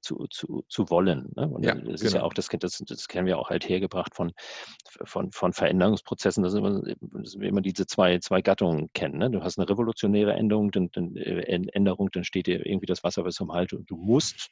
[0.00, 1.30] zu, zu, zu wollen.
[1.36, 1.46] Ne?
[1.46, 2.16] Und ja, das ist genau.
[2.16, 4.32] ja auch, das, das, das kennen wir auch halt hergebracht von,
[5.04, 9.18] von, von Veränderungsprozessen, dass immer, dass wir immer diese zwei, zwei Gattungen kennen.
[9.18, 9.30] Ne?
[9.30, 13.22] Du hast eine revolutionäre Änderung, dann, dann, äh, Änderung, dann steht dir irgendwie das Wasser
[13.22, 14.50] bis zum Halt und du musst,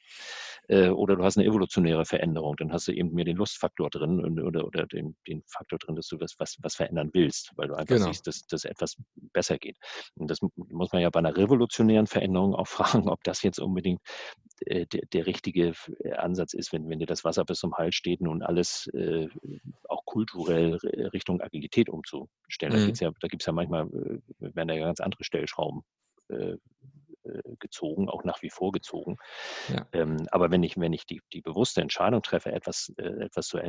[0.69, 4.23] äh, oder du hast eine evolutionäre Veränderung, dann hast du eben mehr den Lustfaktor drin
[4.23, 7.67] und, oder, oder den, den Faktor drin, dass du was, was, was verändern willst, weil
[7.67, 8.07] du einfach genau.
[8.07, 8.95] siehst, dass das etwas
[9.33, 9.75] besser geht.
[10.15, 12.67] Und das muss man ja bei einer revolutionären Veränderung auch
[13.03, 14.01] fragen, ob das jetzt unbedingt
[14.65, 17.95] äh, der, der, richtige äh, Ansatz ist, wenn, wenn dir das Wasser bis zum Hals
[17.95, 19.27] steht und alles äh,
[19.89, 20.75] auch kulturell
[21.13, 22.73] Richtung Agilität umzustellen.
[22.73, 23.13] Mhm.
[23.19, 25.81] Da gibt es ja, ja manchmal, äh, werden da ja ganz andere Stellschrauben
[27.59, 29.17] gezogen, auch nach wie vor gezogen.
[29.69, 29.85] Ja.
[29.93, 33.59] Ähm, aber wenn ich, wenn ich die, die bewusste Entscheidung treffe, etwas, äh, etwas zu,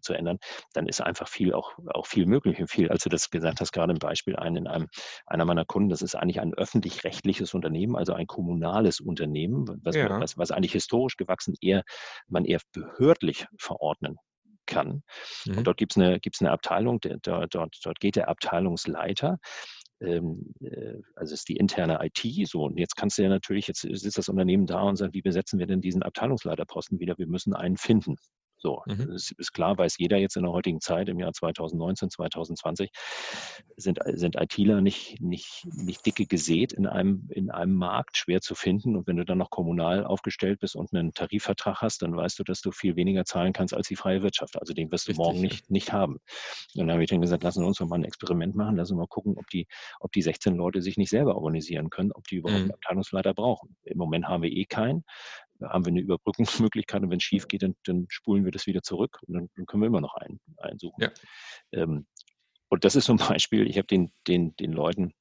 [0.00, 0.38] zu ändern,
[0.74, 2.62] dann ist einfach viel auch, auch viel möglich.
[2.68, 4.88] Viel, als du das gesagt hast, gerade im Beispiel ein, in einem,
[5.26, 10.20] einer meiner Kunden, das ist eigentlich ein öffentlich-rechtliches Unternehmen, also ein kommunales Unternehmen, was, ja.
[10.20, 11.82] was, was eigentlich historisch gewachsen eher,
[12.26, 14.16] man eher behördlich verordnen
[14.68, 15.02] kann.
[15.46, 15.58] Mhm.
[15.58, 19.38] Und dort gibt es eine, gibt's eine Abteilung, der, dort, dort geht der Abteilungsleiter
[20.00, 22.64] ähm, äh, also ist die interne IT so.
[22.64, 25.58] Und jetzt kannst du ja natürlich, jetzt sitzt das Unternehmen da und sagt, wie besetzen
[25.58, 27.16] wir denn diesen Abteilungsleiterposten wieder?
[27.18, 28.16] Wir müssen einen finden.
[28.58, 29.12] So, mhm.
[29.12, 32.90] ist, ist klar, weiß jeder jetzt in der heutigen Zeit, im Jahr 2019, 2020,
[33.76, 38.56] sind, sind ITler nicht, nicht, nicht dicke gesät in einem, in einem Markt, schwer zu
[38.56, 38.96] finden.
[38.96, 42.44] Und wenn du dann noch kommunal aufgestellt bist und einen Tarifvertrag hast, dann weißt du,
[42.44, 44.58] dass du viel weniger zahlen kannst als die freie Wirtschaft.
[44.58, 46.14] Also den wirst du Richtig, morgen nicht, nicht haben.
[46.14, 46.20] Und
[46.74, 49.06] dann habe ich dann gesagt, lassen wir uns mal ein Experiment machen, lassen wir mal
[49.06, 49.68] gucken, ob die,
[50.00, 52.64] ob die 16 Leute sich nicht selber organisieren können, ob die überhaupt mhm.
[52.64, 53.76] einen Abteilungsleiter brauchen.
[53.84, 55.04] Im Moment haben wir eh keinen
[55.62, 58.82] haben wir eine Überbrückungsmöglichkeit und wenn es schief geht, dann, dann, spulen wir das wieder
[58.82, 61.02] zurück und dann, dann können wir immer noch einen einsuchen.
[61.02, 61.10] Ja.
[61.72, 62.06] Ähm,
[62.68, 65.12] und das ist so ein Beispiel, ich habe den, den, den Leuten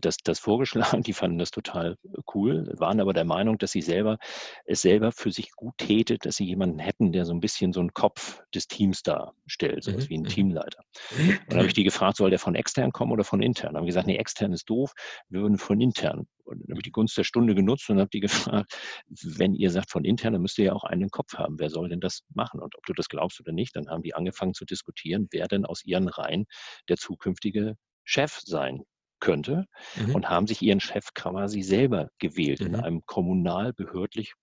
[0.00, 3.82] das, das vorgeschlagen, die fanden das total äh, cool, waren aber der Meinung, dass sie
[3.82, 4.18] selber
[4.64, 7.80] es selber für sich gut täte, dass sie jemanden hätten, der so ein bisschen so
[7.80, 10.08] einen Kopf des Teams darstellt, sowas mhm.
[10.08, 10.28] wie ein mhm.
[10.28, 10.82] Teamleiter.
[11.18, 13.74] Und dann habe ich die gefragt, soll der von extern kommen oder von intern?
[13.74, 14.92] Dann haben gesagt, nee, extern ist doof,
[15.28, 16.26] wir würden von intern.
[16.44, 18.20] Und dann habe ich die Gunst der Stunde genutzt und habe die
[18.60, 18.76] gefragt,
[19.08, 21.58] wenn ihr sagt von intern, dann müsst ihr ja auch einen Kopf haben.
[21.58, 22.60] Wer soll denn das machen?
[22.60, 25.64] Und ob du das glaubst oder nicht, dann haben die angefangen zu diskutieren, wer denn
[25.64, 26.46] aus ihren Reihen
[26.88, 28.84] der zukünftige Chef sein
[29.20, 30.14] könnte mhm.
[30.14, 32.66] und haben sich ihren Chef quasi selber gewählt mhm.
[32.66, 34.34] in einem kommunal-behördlich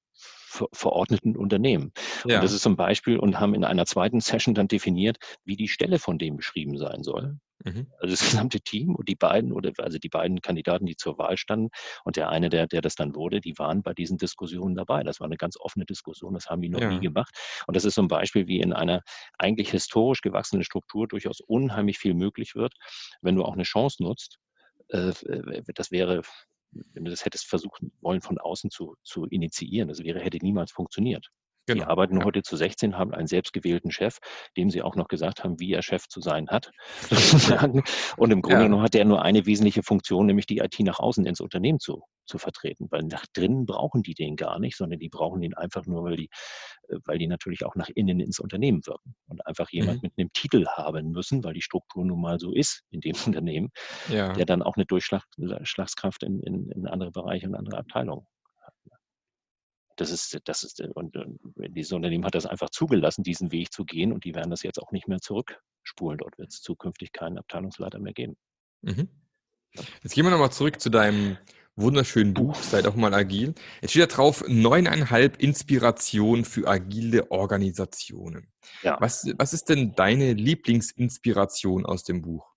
[0.73, 1.91] verordneten Unternehmen.
[2.25, 2.37] Ja.
[2.37, 5.67] Und das ist zum Beispiel und haben in einer zweiten Session dann definiert, wie die
[5.67, 7.37] Stelle von dem beschrieben sein soll.
[7.63, 7.87] Mhm.
[7.99, 11.37] Also das gesamte Team und die beiden oder also die beiden Kandidaten, die zur Wahl
[11.37, 11.69] standen
[12.03, 15.03] und der eine, der, der das dann wurde, die waren bei diesen Diskussionen dabei.
[15.03, 16.91] Das war eine ganz offene Diskussion, das haben die noch ja.
[16.91, 17.35] nie gemacht.
[17.67, 19.01] Und das ist zum Beispiel wie in einer
[19.37, 22.73] eigentlich historisch gewachsenen Struktur durchaus unheimlich viel möglich wird,
[23.21, 24.39] wenn du auch eine Chance nutzt,
[24.89, 25.13] äh,
[25.73, 26.21] das wäre,
[26.71, 30.71] wenn du das hättest versuchen wollen, von außen zu, zu initiieren, das wäre, hätte niemals
[30.71, 31.29] funktioniert.
[31.67, 31.83] Genau.
[31.83, 32.25] Die arbeiten ja.
[32.25, 34.19] heute zu 16, haben einen selbstgewählten Chef,
[34.55, 36.71] dem sie auch noch gesagt haben, wie er Chef zu sein hat.
[38.17, 38.63] Und im Grunde ja.
[38.63, 42.03] genommen hat der nur eine wesentliche Funktion, nämlich die IT nach außen ins Unternehmen zu,
[42.25, 42.87] zu vertreten.
[42.89, 46.15] Weil nach drinnen brauchen die den gar nicht, sondern die brauchen den einfach nur, weil
[46.15, 46.29] die,
[46.87, 50.09] äh, weil die natürlich auch nach innen ins Unternehmen wirken und einfach jemand mhm.
[50.09, 53.71] mit einem Titel haben müssen, weil die Struktur nun mal so ist in dem Unternehmen,
[54.07, 54.31] ja.
[54.31, 58.25] der dann auch eine Durchschlagskraft in, in, in andere Bereiche und andere Abteilungen
[59.97, 63.83] das ist, das ist, und, und dieses Unternehmen hat das einfach zugelassen, diesen Weg zu
[63.83, 66.19] gehen und die werden das jetzt auch nicht mehr zurückspulen.
[66.19, 68.35] Dort wird es zukünftig keinen Abteilungsleiter mehr geben.
[68.81, 69.09] Mhm.
[70.03, 71.37] Jetzt gehen wir nochmal zurück zu deinem
[71.75, 73.53] wunderschönen Buch, seid auch mal agil.
[73.81, 78.51] Jetzt steht da drauf, neuneinhalb Inspiration für agile Organisationen.
[78.81, 78.97] Ja.
[78.99, 82.55] Was, was ist denn deine Lieblingsinspiration aus dem Buch?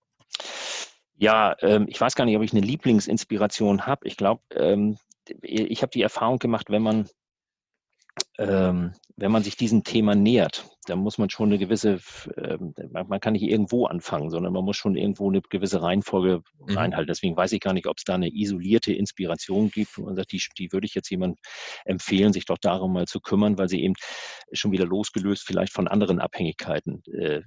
[1.17, 4.07] Ja, ähm, ich weiß gar nicht, ob ich eine Lieblingsinspiration habe.
[4.07, 4.97] Ich glaube, ähm,
[5.43, 7.07] ich habe die Erfahrung gemacht, wenn man
[8.37, 11.99] ähm, wenn man sich diesem Thema nähert, da muss man schon eine gewisse,
[12.37, 16.77] ähm, man kann nicht irgendwo anfangen, sondern man muss schon irgendwo eine gewisse Reihenfolge mhm.
[16.77, 17.07] reinhalten.
[17.07, 20.31] Deswegen weiß ich gar nicht, ob es da eine isolierte Inspiration gibt, wo man sagt,
[20.31, 21.37] die, die würde ich jetzt jemand
[21.85, 23.93] empfehlen, sich doch darum mal zu kümmern, weil sie eben
[24.53, 27.41] schon wieder losgelöst vielleicht von anderen Abhängigkeiten äh,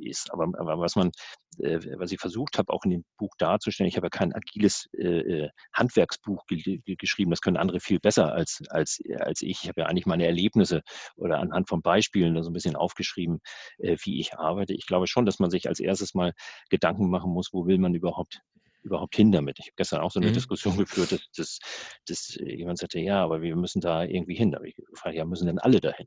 [0.00, 0.32] ist.
[0.32, 1.12] Aber, aber was man,
[1.58, 4.88] äh, was ich versucht habe, auch in dem Buch darzustellen, ich habe ja kein agiles
[4.98, 9.62] äh, äh Handwerksbuch ge geschrieben, das können andere viel besser als, als, als ich.
[9.62, 10.82] Ich habe ja eigentlich meine Erlebnisse
[11.16, 13.40] oder anhand von Beispielen so ein bisschen aufgeschrieben,
[13.78, 14.74] äh, wie ich arbeite.
[14.74, 16.32] Ich glaube schon, dass man sich als erstes mal
[16.70, 18.40] Gedanken machen muss, wo will man überhaupt
[18.82, 19.58] überhaupt hin damit?
[19.58, 20.34] Ich habe gestern auch so eine mhm.
[20.34, 21.58] Diskussion geführt, dass, dass,
[22.06, 24.54] dass jemand sagte, ja, aber wir müssen da irgendwie hin.
[24.54, 26.06] Aber ich frage, ja, müssen denn alle dahin?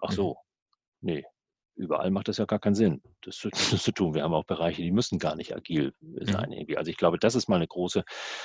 [0.00, 0.14] Ach mhm.
[0.14, 0.36] so,
[1.00, 1.24] nee,
[1.74, 4.14] überall macht das ja gar keinen Sinn, das zu, das zu, tun.
[4.14, 6.50] Wir haben auch Bereiche, die müssen gar nicht agil sein.
[6.50, 6.76] Mhm.
[6.76, 8.04] Also ich glaube, das ist mal eine große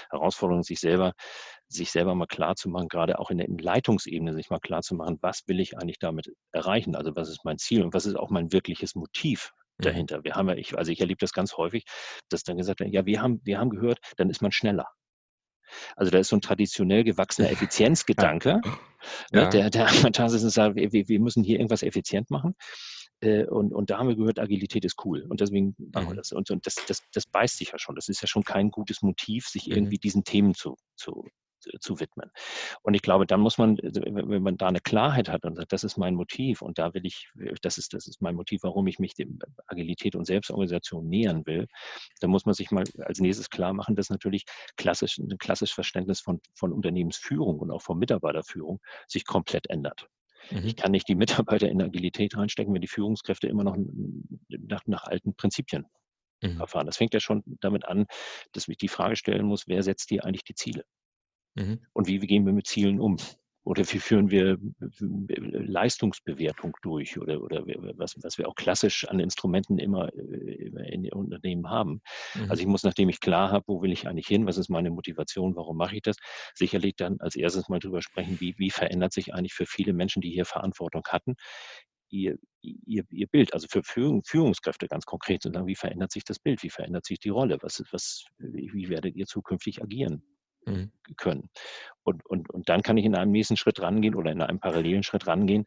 [0.10, 1.14] Herausforderung, sich selber,
[1.68, 4.96] sich selber mal klar zu machen, gerade auch in der Leitungsebene, sich mal klar zu
[4.96, 6.96] machen, was will ich eigentlich damit erreichen?
[6.96, 9.84] Also was ist mein Ziel und was ist auch mein wirkliches Motiv mhm.
[9.84, 10.24] dahinter?
[10.24, 11.86] Wir haben ja, ich, also ich erlebe das ganz häufig,
[12.30, 14.88] dass dann gesagt wird, ja, wir haben, wir haben gehört, dann ist man schneller.
[15.96, 18.62] Also da ist so ein traditionell gewachsener Effizienzgedanke,
[19.32, 19.44] ja.
[19.44, 22.56] ne, der, der sagt, wir, wir müssen hier irgendwas effizient machen.
[23.22, 25.26] Äh, und, und da haben wir gehört, Agilität ist cool.
[25.28, 26.18] Und deswegen machen wir mhm.
[26.18, 26.32] das.
[26.32, 27.96] Und, und das, das, das beißt sich ja schon.
[27.96, 29.74] Das ist ja schon kein gutes Motiv, sich mhm.
[29.74, 31.26] irgendwie diesen Themen zu, zu,
[31.80, 32.32] zu widmen.
[32.84, 35.74] Und ich glaube, dann muss man, also, wenn man da eine Klarheit hat und sagt,
[35.74, 37.30] das ist mein Motiv und da will ich,
[37.62, 41.68] das ist, das ist mein Motiv, warum ich mich dem Agilität und Selbstorganisation nähern will,
[42.20, 46.20] dann muss man sich mal als nächstes klar machen, dass natürlich klassisch, ein klassisches Verständnis
[46.20, 50.08] von, von Unternehmensführung und auch von Mitarbeiterführung sich komplett ändert.
[50.52, 50.66] Mhm.
[50.66, 53.78] Ich kann nicht die Mitarbeiter in Agilität reinstecken, wenn die Führungskräfte immer noch
[54.50, 55.86] nach, nach alten Prinzipien
[56.42, 56.58] mhm.
[56.58, 56.86] verfahren.
[56.86, 58.06] Das fängt ja schon damit an,
[58.54, 60.84] dass ich die Frage stellen muss, wer setzt hier eigentlich die Ziele?
[61.56, 61.80] Mhm.
[61.94, 63.18] Und wie, wie gehen wir mit Zielen um?
[63.68, 64.58] Oder wie führen wir
[65.00, 67.20] Leistungsbewertung durch?
[67.20, 67.66] Oder, oder
[67.98, 72.02] was, was wir auch klassisch an Instrumenten immer äh, in den Unternehmen haben.
[72.34, 72.50] Mhm.
[72.50, 74.90] Also ich muss, nachdem ich klar habe, wo will ich eigentlich hin, was ist meine
[74.90, 76.16] Motivation, warum mache ich das,
[76.56, 80.22] sicherlich dann als erstes mal drüber sprechen, wie, wie verändert sich eigentlich für viele Menschen,
[80.22, 81.36] die hier Verantwortung hatten,
[82.10, 86.40] ihr, ihr, ihr Bild, also für Führung, Führungskräfte ganz konkret, sondern wie verändert sich das
[86.40, 90.24] Bild, wie verändert sich die Rolle, was, was, wie werdet ihr zukünftig agieren?
[90.68, 90.92] Mhm.
[91.18, 91.50] können.
[92.04, 95.04] Und, und, und dann kann ich in einem nächsten Schritt rangehen oder in einem parallelen
[95.04, 95.66] Schritt rangehen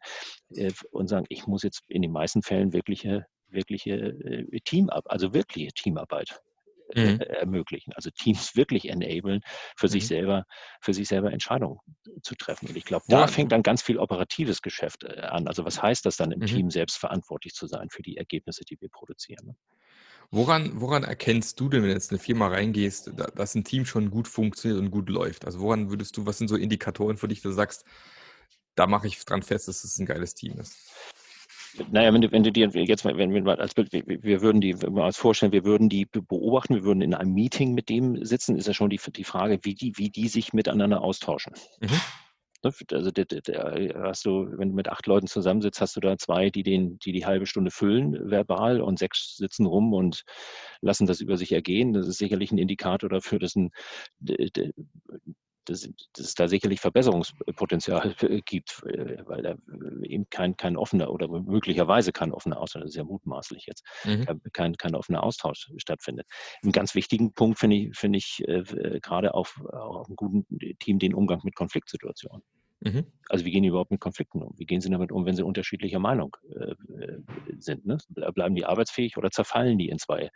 [0.55, 5.33] äh, und sagen, ich muss jetzt in den meisten Fällen wirkliche, wirkliche äh, Teamarbeit, also
[5.33, 6.39] wirkliche Teamarbeit
[6.95, 7.19] äh, mhm.
[7.21, 7.93] ermöglichen.
[7.93, 9.41] Also Teams wirklich enablen,
[9.77, 9.91] für mhm.
[9.91, 10.45] sich selber,
[10.81, 11.79] für sich selber Entscheidungen
[12.21, 12.67] zu treffen.
[12.67, 15.47] Und ich glaube, da fängt dann ganz viel operatives Geschäft äh, an.
[15.47, 16.45] Also was heißt das dann im mhm.
[16.45, 19.55] Team selbst verantwortlich zu sein für die Ergebnisse, die wir produzieren?
[20.33, 23.85] Woran, woran erkennst du denn, wenn du jetzt in eine Firma reingehst, dass ein Team
[23.85, 25.45] schon gut funktioniert und gut läuft?
[25.45, 27.83] Also woran würdest du, was sind so Indikatoren für dich, dass du sagst,
[28.75, 30.77] da mache ich dran fest, dass es ein geiles Team ist?
[31.91, 34.41] Naja, wenn du, wenn du dir jetzt mal, wenn wir mal als Bild, wir, wir
[34.41, 37.89] würden die mal als vorstellen, wir würden die beobachten, wir würden in einem Meeting mit
[37.89, 41.53] dem sitzen, ist ja schon die, die Frage, wie die, wie die sich miteinander austauschen.
[41.81, 42.01] Mhm.
[42.63, 46.17] Ne, also der, der, hast du, wenn du mit acht Leuten zusammensitzt, hast du da
[46.17, 50.23] zwei, die den, die die halbe Stunde füllen verbal und sechs sitzen rum und
[50.81, 51.93] lassen das über sich ergehen.
[51.93, 53.71] Das ist sicherlich ein Indikator dafür, dass ein
[55.65, 55.81] dass,
[56.13, 59.55] dass es da sicherlich Verbesserungspotenzial gibt, äh, weil da
[60.03, 64.25] eben kein, kein offener oder möglicherweise kein offener Austausch, das ist ja mutmaßlich jetzt, mhm.
[64.53, 66.27] kein, kein offener Austausch stattfindet.
[66.63, 70.45] Ein ganz wichtigen Punkt finde ich, finde ich äh, gerade auf, auf einem guten
[70.79, 72.43] Team den Umgang mit Konfliktsituationen.
[72.83, 73.05] Mhm.
[73.29, 74.53] Also wie gehen die überhaupt mit Konflikten um?
[74.57, 76.75] Wie gehen sie damit um, wenn sie unterschiedlicher Meinung äh,
[77.59, 77.85] sind?
[77.85, 77.97] Ne?
[78.33, 80.29] Bleiben die arbeitsfähig oder zerfallen die in zwei,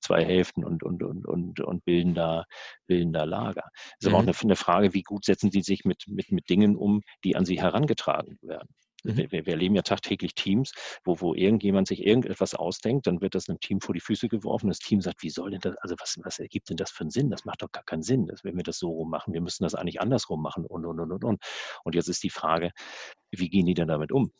[0.00, 2.44] zwei Hälften und, und, und, und, und bilden, da,
[2.86, 3.70] bilden da Lager?
[3.72, 4.14] Das ist mhm.
[4.14, 4.28] aber auch mhm.
[4.30, 7.44] eine, eine, Frage, wie gut setzen sie sich mit, mit, mit Dingen um, die an
[7.44, 8.68] sie herangetragen werden.
[9.04, 9.16] Mhm.
[9.16, 10.72] Wir, wir, erleben ja tagtäglich Teams,
[11.04, 14.68] wo, wo irgendjemand sich irgendetwas ausdenkt, dann wird das einem Team vor die Füße geworfen.
[14.68, 17.10] Das Team sagt, wie soll denn das, also was, was ergibt denn das für einen
[17.10, 17.30] Sinn?
[17.30, 19.34] Das macht doch gar keinen Sinn, dass, wenn wir das so rum machen.
[19.34, 21.42] Wir müssen das eigentlich andersrum machen und, und, und, und, und.
[21.84, 22.70] Und jetzt ist die Frage,
[23.30, 24.32] wie gehen die denn damit um?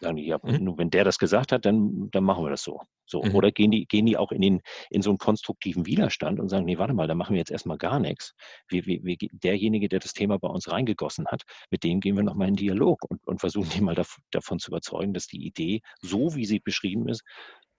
[0.00, 0.64] Sagen die, ja, mhm.
[0.64, 2.80] nur wenn der das gesagt hat, dann, dann machen wir das so.
[3.06, 3.22] so.
[3.22, 3.34] Mhm.
[3.34, 6.64] Oder gehen die, gehen die auch in, den, in so einen konstruktiven Widerstand und sagen,
[6.64, 8.34] nee, warte mal, da machen wir jetzt erstmal gar nichts.
[8.68, 12.22] Wir, wir, wir, derjenige, der das Thema bei uns reingegossen hat, mit dem gehen wir
[12.22, 15.82] nochmal in Dialog und, und versuchen den mal dav davon zu überzeugen, dass die Idee,
[16.00, 17.22] so wie sie beschrieben ist,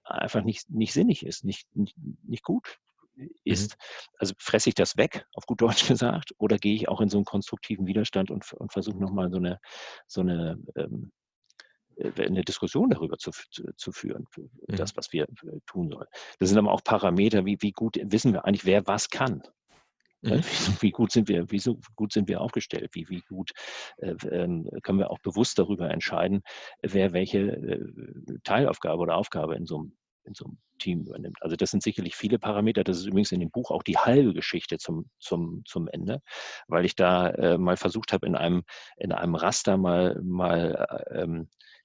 [0.04, 2.78] einfach nicht, nicht sinnig ist, nicht, nicht, nicht gut
[3.44, 3.72] ist.
[3.72, 4.16] Mhm.
[4.20, 7.18] Also fresse ich das weg, auf gut Deutsch gesagt, oder gehe ich auch in so
[7.18, 9.60] einen konstruktiven Widerstand und, und versuche nochmal so eine,
[10.08, 11.21] so eine ähm, äh,
[12.18, 13.32] eine Diskussion darüber zu,
[13.76, 14.76] zu, führen, mhm.
[14.76, 16.08] das, was wir äh, tun sollen.
[16.40, 19.44] Das sind aber auch Parameter, wie, wie gut wissen wir eigentlich, wer was kann.
[20.22, 20.44] Mhm.
[20.44, 22.90] Wie, wie, gut sind wir, wie so gut sind wir aufgestellt?
[22.94, 23.52] Wie, wie gut
[23.98, 26.44] äh, ähm, können wir auch bewusst darüber entscheiden,
[26.82, 31.38] wer welche äh, Teilaufgabe oder Aufgabe in so einem in so einem Team übernimmt.
[31.42, 32.84] Also das sind sicherlich viele Parameter.
[32.84, 36.22] Das ist übrigens in dem Buch auch die halbe Geschichte zum, zum, zum Ende,
[36.68, 38.64] weil ich da äh, mal versucht habe, in einem,
[38.98, 41.28] in einem Raster mal, mal äh,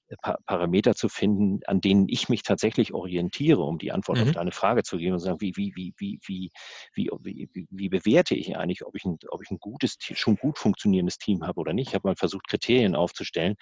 [0.09, 4.23] ähm, Parameter zu finden, an denen ich mich tatsächlich orientiere, um die Antwort mhm.
[4.25, 6.51] auf deine Frage zu geben und sagen, wie, wie, wie, wie, wie,
[6.93, 10.57] wie, wie, wie bewerte ich eigentlich, ob ich ein, ob ich ein gutes, schon gut
[10.57, 11.89] funktionierendes Team habe oder nicht.
[11.89, 13.55] Ich habe mal versucht, Kriterien aufzustellen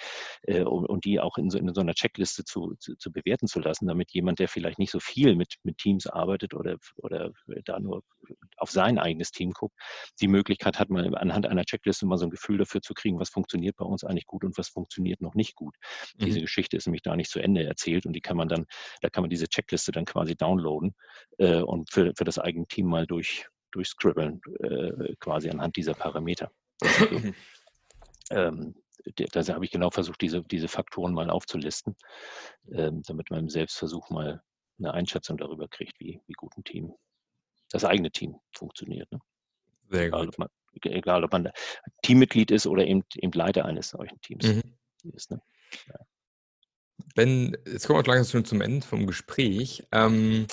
[0.44, 3.48] äh, und, und, die auch in so, in so einer Checkliste zu, zu, zu, bewerten
[3.48, 7.32] zu lassen, damit jemand, der vielleicht nicht so viel mit, mit Teams arbeitet oder, oder
[7.66, 8.02] da nur
[8.58, 9.76] auf sein eigenes Team guckt,
[10.22, 13.30] die Möglichkeit hat, mal anhand einer Checkliste mal so ein Gefühl dafür zu kriegen, was
[13.30, 15.76] funktioniert bei uns eigentlich gut und was funktioniert noch nicht gut.
[16.18, 18.66] Mhm diese Geschichte ist nämlich da nicht zu Ende erzählt und die kann man dann,
[19.02, 20.96] da kann man diese Checkliste dann quasi downloaden
[21.38, 26.52] äh, und für, für das eigene Team mal durch, durchscribbeln, äh, quasi anhand dieser Parameter.
[28.32, 28.76] ähm,
[29.16, 31.96] da habe ich genau versucht, diese, diese Faktoren mal aufzulisten,
[32.72, 34.42] ähm, damit man im Selbstversuch mal
[34.80, 36.94] eine Einschätzung darüber kriegt, wie, wie gut ein Team,
[37.76, 39.12] das eigene Team funktioniert.
[39.12, 39.20] Ne?
[39.90, 40.36] Sehr egal, gut.
[40.36, 40.50] Ob man,
[40.84, 41.50] egal, ob man
[42.02, 44.62] Teammitglied ist oder eben, eben Leiter eines solchen Teams mhm.
[45.14, 45.32] ist.
[45.32, 45.42] Ne?
[45.88, 45.96] Ja
[47.16, 49.84] wenn, jetzt kommen wir langsam schon zum Ende vom Gespräch.
[49.92, 50.48] Ähm,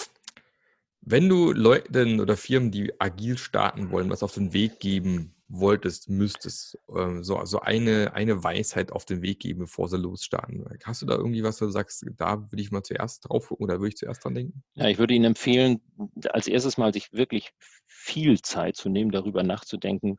[1.01, 6.09] wenn du Leuten oder Firmen, die agil starten wollen, was auf den Weg geben wolltest,
[6.09, 10.65] müsstest, äh, so also eine, eine Weisheit auf den Weg geben, bevor sie losstarten.
[10.83, 13.65] Hast du da irgendwie was, wo du sagst, da würde ich mal zuerst drauf gucken
[13.65, 14.65] oder würde ich zuerst dran denken?
[14.75, 15.83] Ja, ich würde Ihnen empfehlen,
[16.31, 17.53] als erstes mal sich wirklich
[17.87, 20.19] viel Zeit zu nehmen, darüber nachzudenken,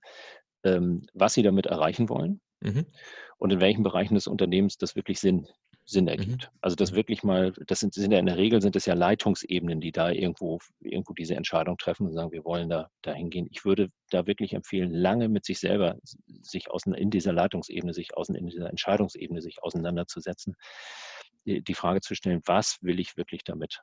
[0.63, 2.85] ähm, was Sie damit erreichen wollen mhm.
[3.39, 5.47] und in welchen Bereichen des Unternehmens das wirklich Sinn
[5.85, 6.09] Sinn mhm.
[6.09, 6.43] ergibt.
[6.51, 6.57] Mhm.
[6.61, 9.81] Also das wirklich mal, das sind, sind ja in der Regel sind es ja Leitungsebenen,
[9.81, 13.47] die da irgendwo, irgendwo diese Entscheidung treffen und sagen, wir wollen da dahin gehen.
[13.51, 15.97] Ich würde da wirklich empfehlen, lange mit sich selber
[16.41, 20.55] sich außen, in dieser Leitungsebene, sich außen, in dieser Entscheidungsebene sich auseinanderzusetzen,
[21.45, 23.81] die, die Frage zu stellen, was will ich wirklich damit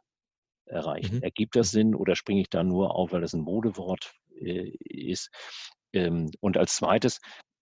[0.66, 1.16] erreichen?
[1.16, 1.22] Mhm.
[1.22, 1.78] Ergibt das mhm.
[1.78, 5.30] Sinn oder springe ich da nur auf, weil das ein Modewort äh, ist?
[5.92, 7.20] Ähm, und als zweites,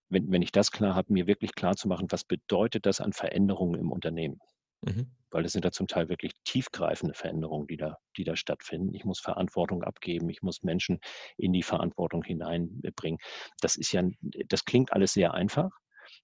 [0.09, 3.13] wenn, wenn ich das klar habe, mir wirklich klar zu machen, was bedeutet das an
[3.13, 4.39] Veränderungen im Unternehmen?
[4.81, 5.11] Mhm.
[5.31, 8.93] Weil es sind da zum Teil wirklich tiefgreifende Veränderungen, die da, die da stattfinden.
[8.95, 10.99] Ich muss Verantwortung abgeben, ich muss Menschen
[11.37, 13.19] in die Verantwortung hineinbringen.
[13.61, 15.69] Das ist ja, das klingt alles sehr einfach.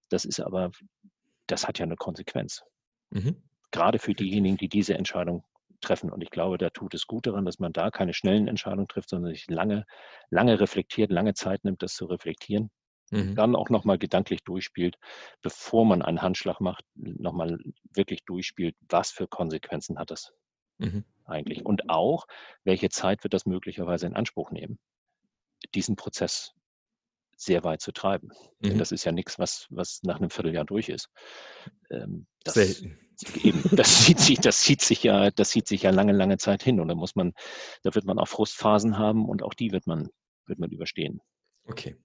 [0.10, 0.72] Das ist aber,
[1.48, 2.64] das hat ja eine Konsequenz.
[3.12, 3.44] Mhm.
[3.72, 5.44] Gerade für diejenigen, die diese Entscheidung
[5.82, 6.12] treffen.
[6.12, 9.10] Und ich glaube, da tut es gut daran, dass man da keine schnellen Entscheidungen trifft,
[9.10, 9.86] sondern sich lange,
[10.32, 12.72] lange reflektiert, lange Zeit nimmt, das zu reflektieren
[13.12, 13.36] Mhm.
[13.36, 14.98] Dann auch nochmal gedanklich durchspielt,
[15.42, 17.60] bevor man einen Handschlag macht, nochmal
[17.94, 20.34] wirklich durchspielt, was für Konsequenzen hat das
[20.78, 21.06] mhm.
[21.26, 21.66] eigentlich.
[21.66, 22.26] Und auch,
[22.64, 24.80] welche Zeit wird das möglicherweise in Anspruch nehmen,
[25.74, 26.54] diesen Prozess
[27.38, 28.30] sehr weit zu treiben.
[28.60, 28.70] Mhm.
[28.70, 31.10] Denn das ist ja nichts, was, was nach einem Vierteljahr durch ist.
[31.92, 32.98] Ähm, das, Selten.
[33.44, 36.64] Eben, das zieht sich, das zieht sich ja, das zieht sich ja lange, lange Zeit
[36.64, 36.80] hin.
[36.80, 37.34] Und da muss man,
[37.84, 40.10] da wird man auch Frustphasen haben und auch die wird man,
[40.48, 41.22] wird man überstehen.
[41.66, 41.98] Okay.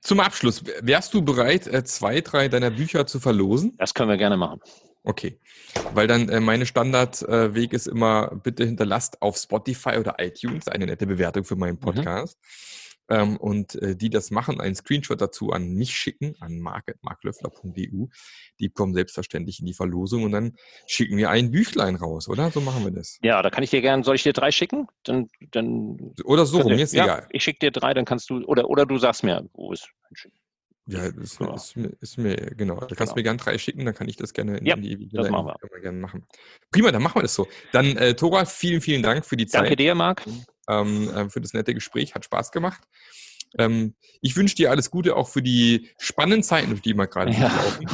[0.00, 3.74] Zum Abschluss, wärst du bereit, äh, zwei, drei deiner Bücher zu verlosen?
[3.78, 4.60] Das können wir gerne machen.
[5.02, 5.38] Okay,
[5.92, 10.86] weil dann äh, meine Standardweg äh, ist immer, bitte hinterlasst auf Spotify oder iTunes eine
[10.86, 11.80] nette Bewertung für meinen mhm.
[11.80, 12.38] Podcast.
[12.40, 12.74] Mhm
[13.08, 18.06] ähm, und äh, die das machen, einen Screenshot dazu an mich schicken, an mark.marklöffler.eu.
[18.60, 22.50] Die kommen selbstverständlich in die Verlosung und dann schicken wir ein Büchlein raus, oder?
[22.50, 23.18] So machen wir das.
[23.22, 24.86] Ja, da kann ich dir gerne, soll ich dir drei schicken?
[25.04, 27.26] Dann, dann oder so, mir ist ja, egal.
[27.30, 29.88] Ich schicke dir drei, dann kannst du, oder, oder du sagst mir, wo ist
[30.86, 31.54] ja, ist, ja.
[31.54, 32.74] Ist, ist, ist, mir, genau.
[32.74, 33.14] Du kannst genau.
[33.14, 35.46] mir gerne drei schicken, dann kann ich das gerne in, ja, in die das machen
[35.46, 35.80] wir.
[35.80, 36.26] gerne machen.
[36.70, 37.48] Prima, dann machen wir das so.
[37.72, 39.62] Dann, äh, Tora, vielen, vielen Dank für die Zeit.
[39.62, 40.22] Danke dir, Marc
[40.68, 42.14] ähm, äh, für das nette Gespräch.
[42.14, 42.82] Hat Spaß gemacht.
[43.58, 47.32] Ähm, ich wünsche dir alles Gute auch für die spannenden Zeiten, durch die wir gerade
[47.32, 47.48] ja.
[47.48, 47.86] laufen.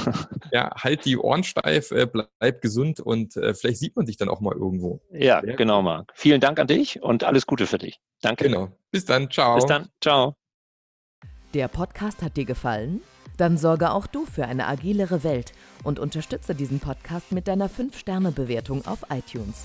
[0.52, 4.28] Ja, halt die Ohren steif, äh, bleib gesund und äh, vielleicht sieht man sich dann
[4.28, 5.00] auch mal irgendwo.
[5.12, 6.12] Ja, ja, genau, Marc.
[6.14, 8.00] Vielen Dank an dich und alles Gute für dich.
[8.20, 8.44] Danke.
[8.44, 8.68] Genau.
[8.90, 9.30] Bis dann.
[9.30, 9.54] Ciao.
[9.56, 9.88] Bis dann.
[10.00, 10.34] Ciao.
[11.54, 13.00] Der Podcast hat dir gefallen?
[13.36, 15.52] Dann sorge auch du für eine agilere Welt
[15.82, 19.64] und unterstütze diesen Podcast mit deiner 5-Sterne-Bewertung auf iTunes.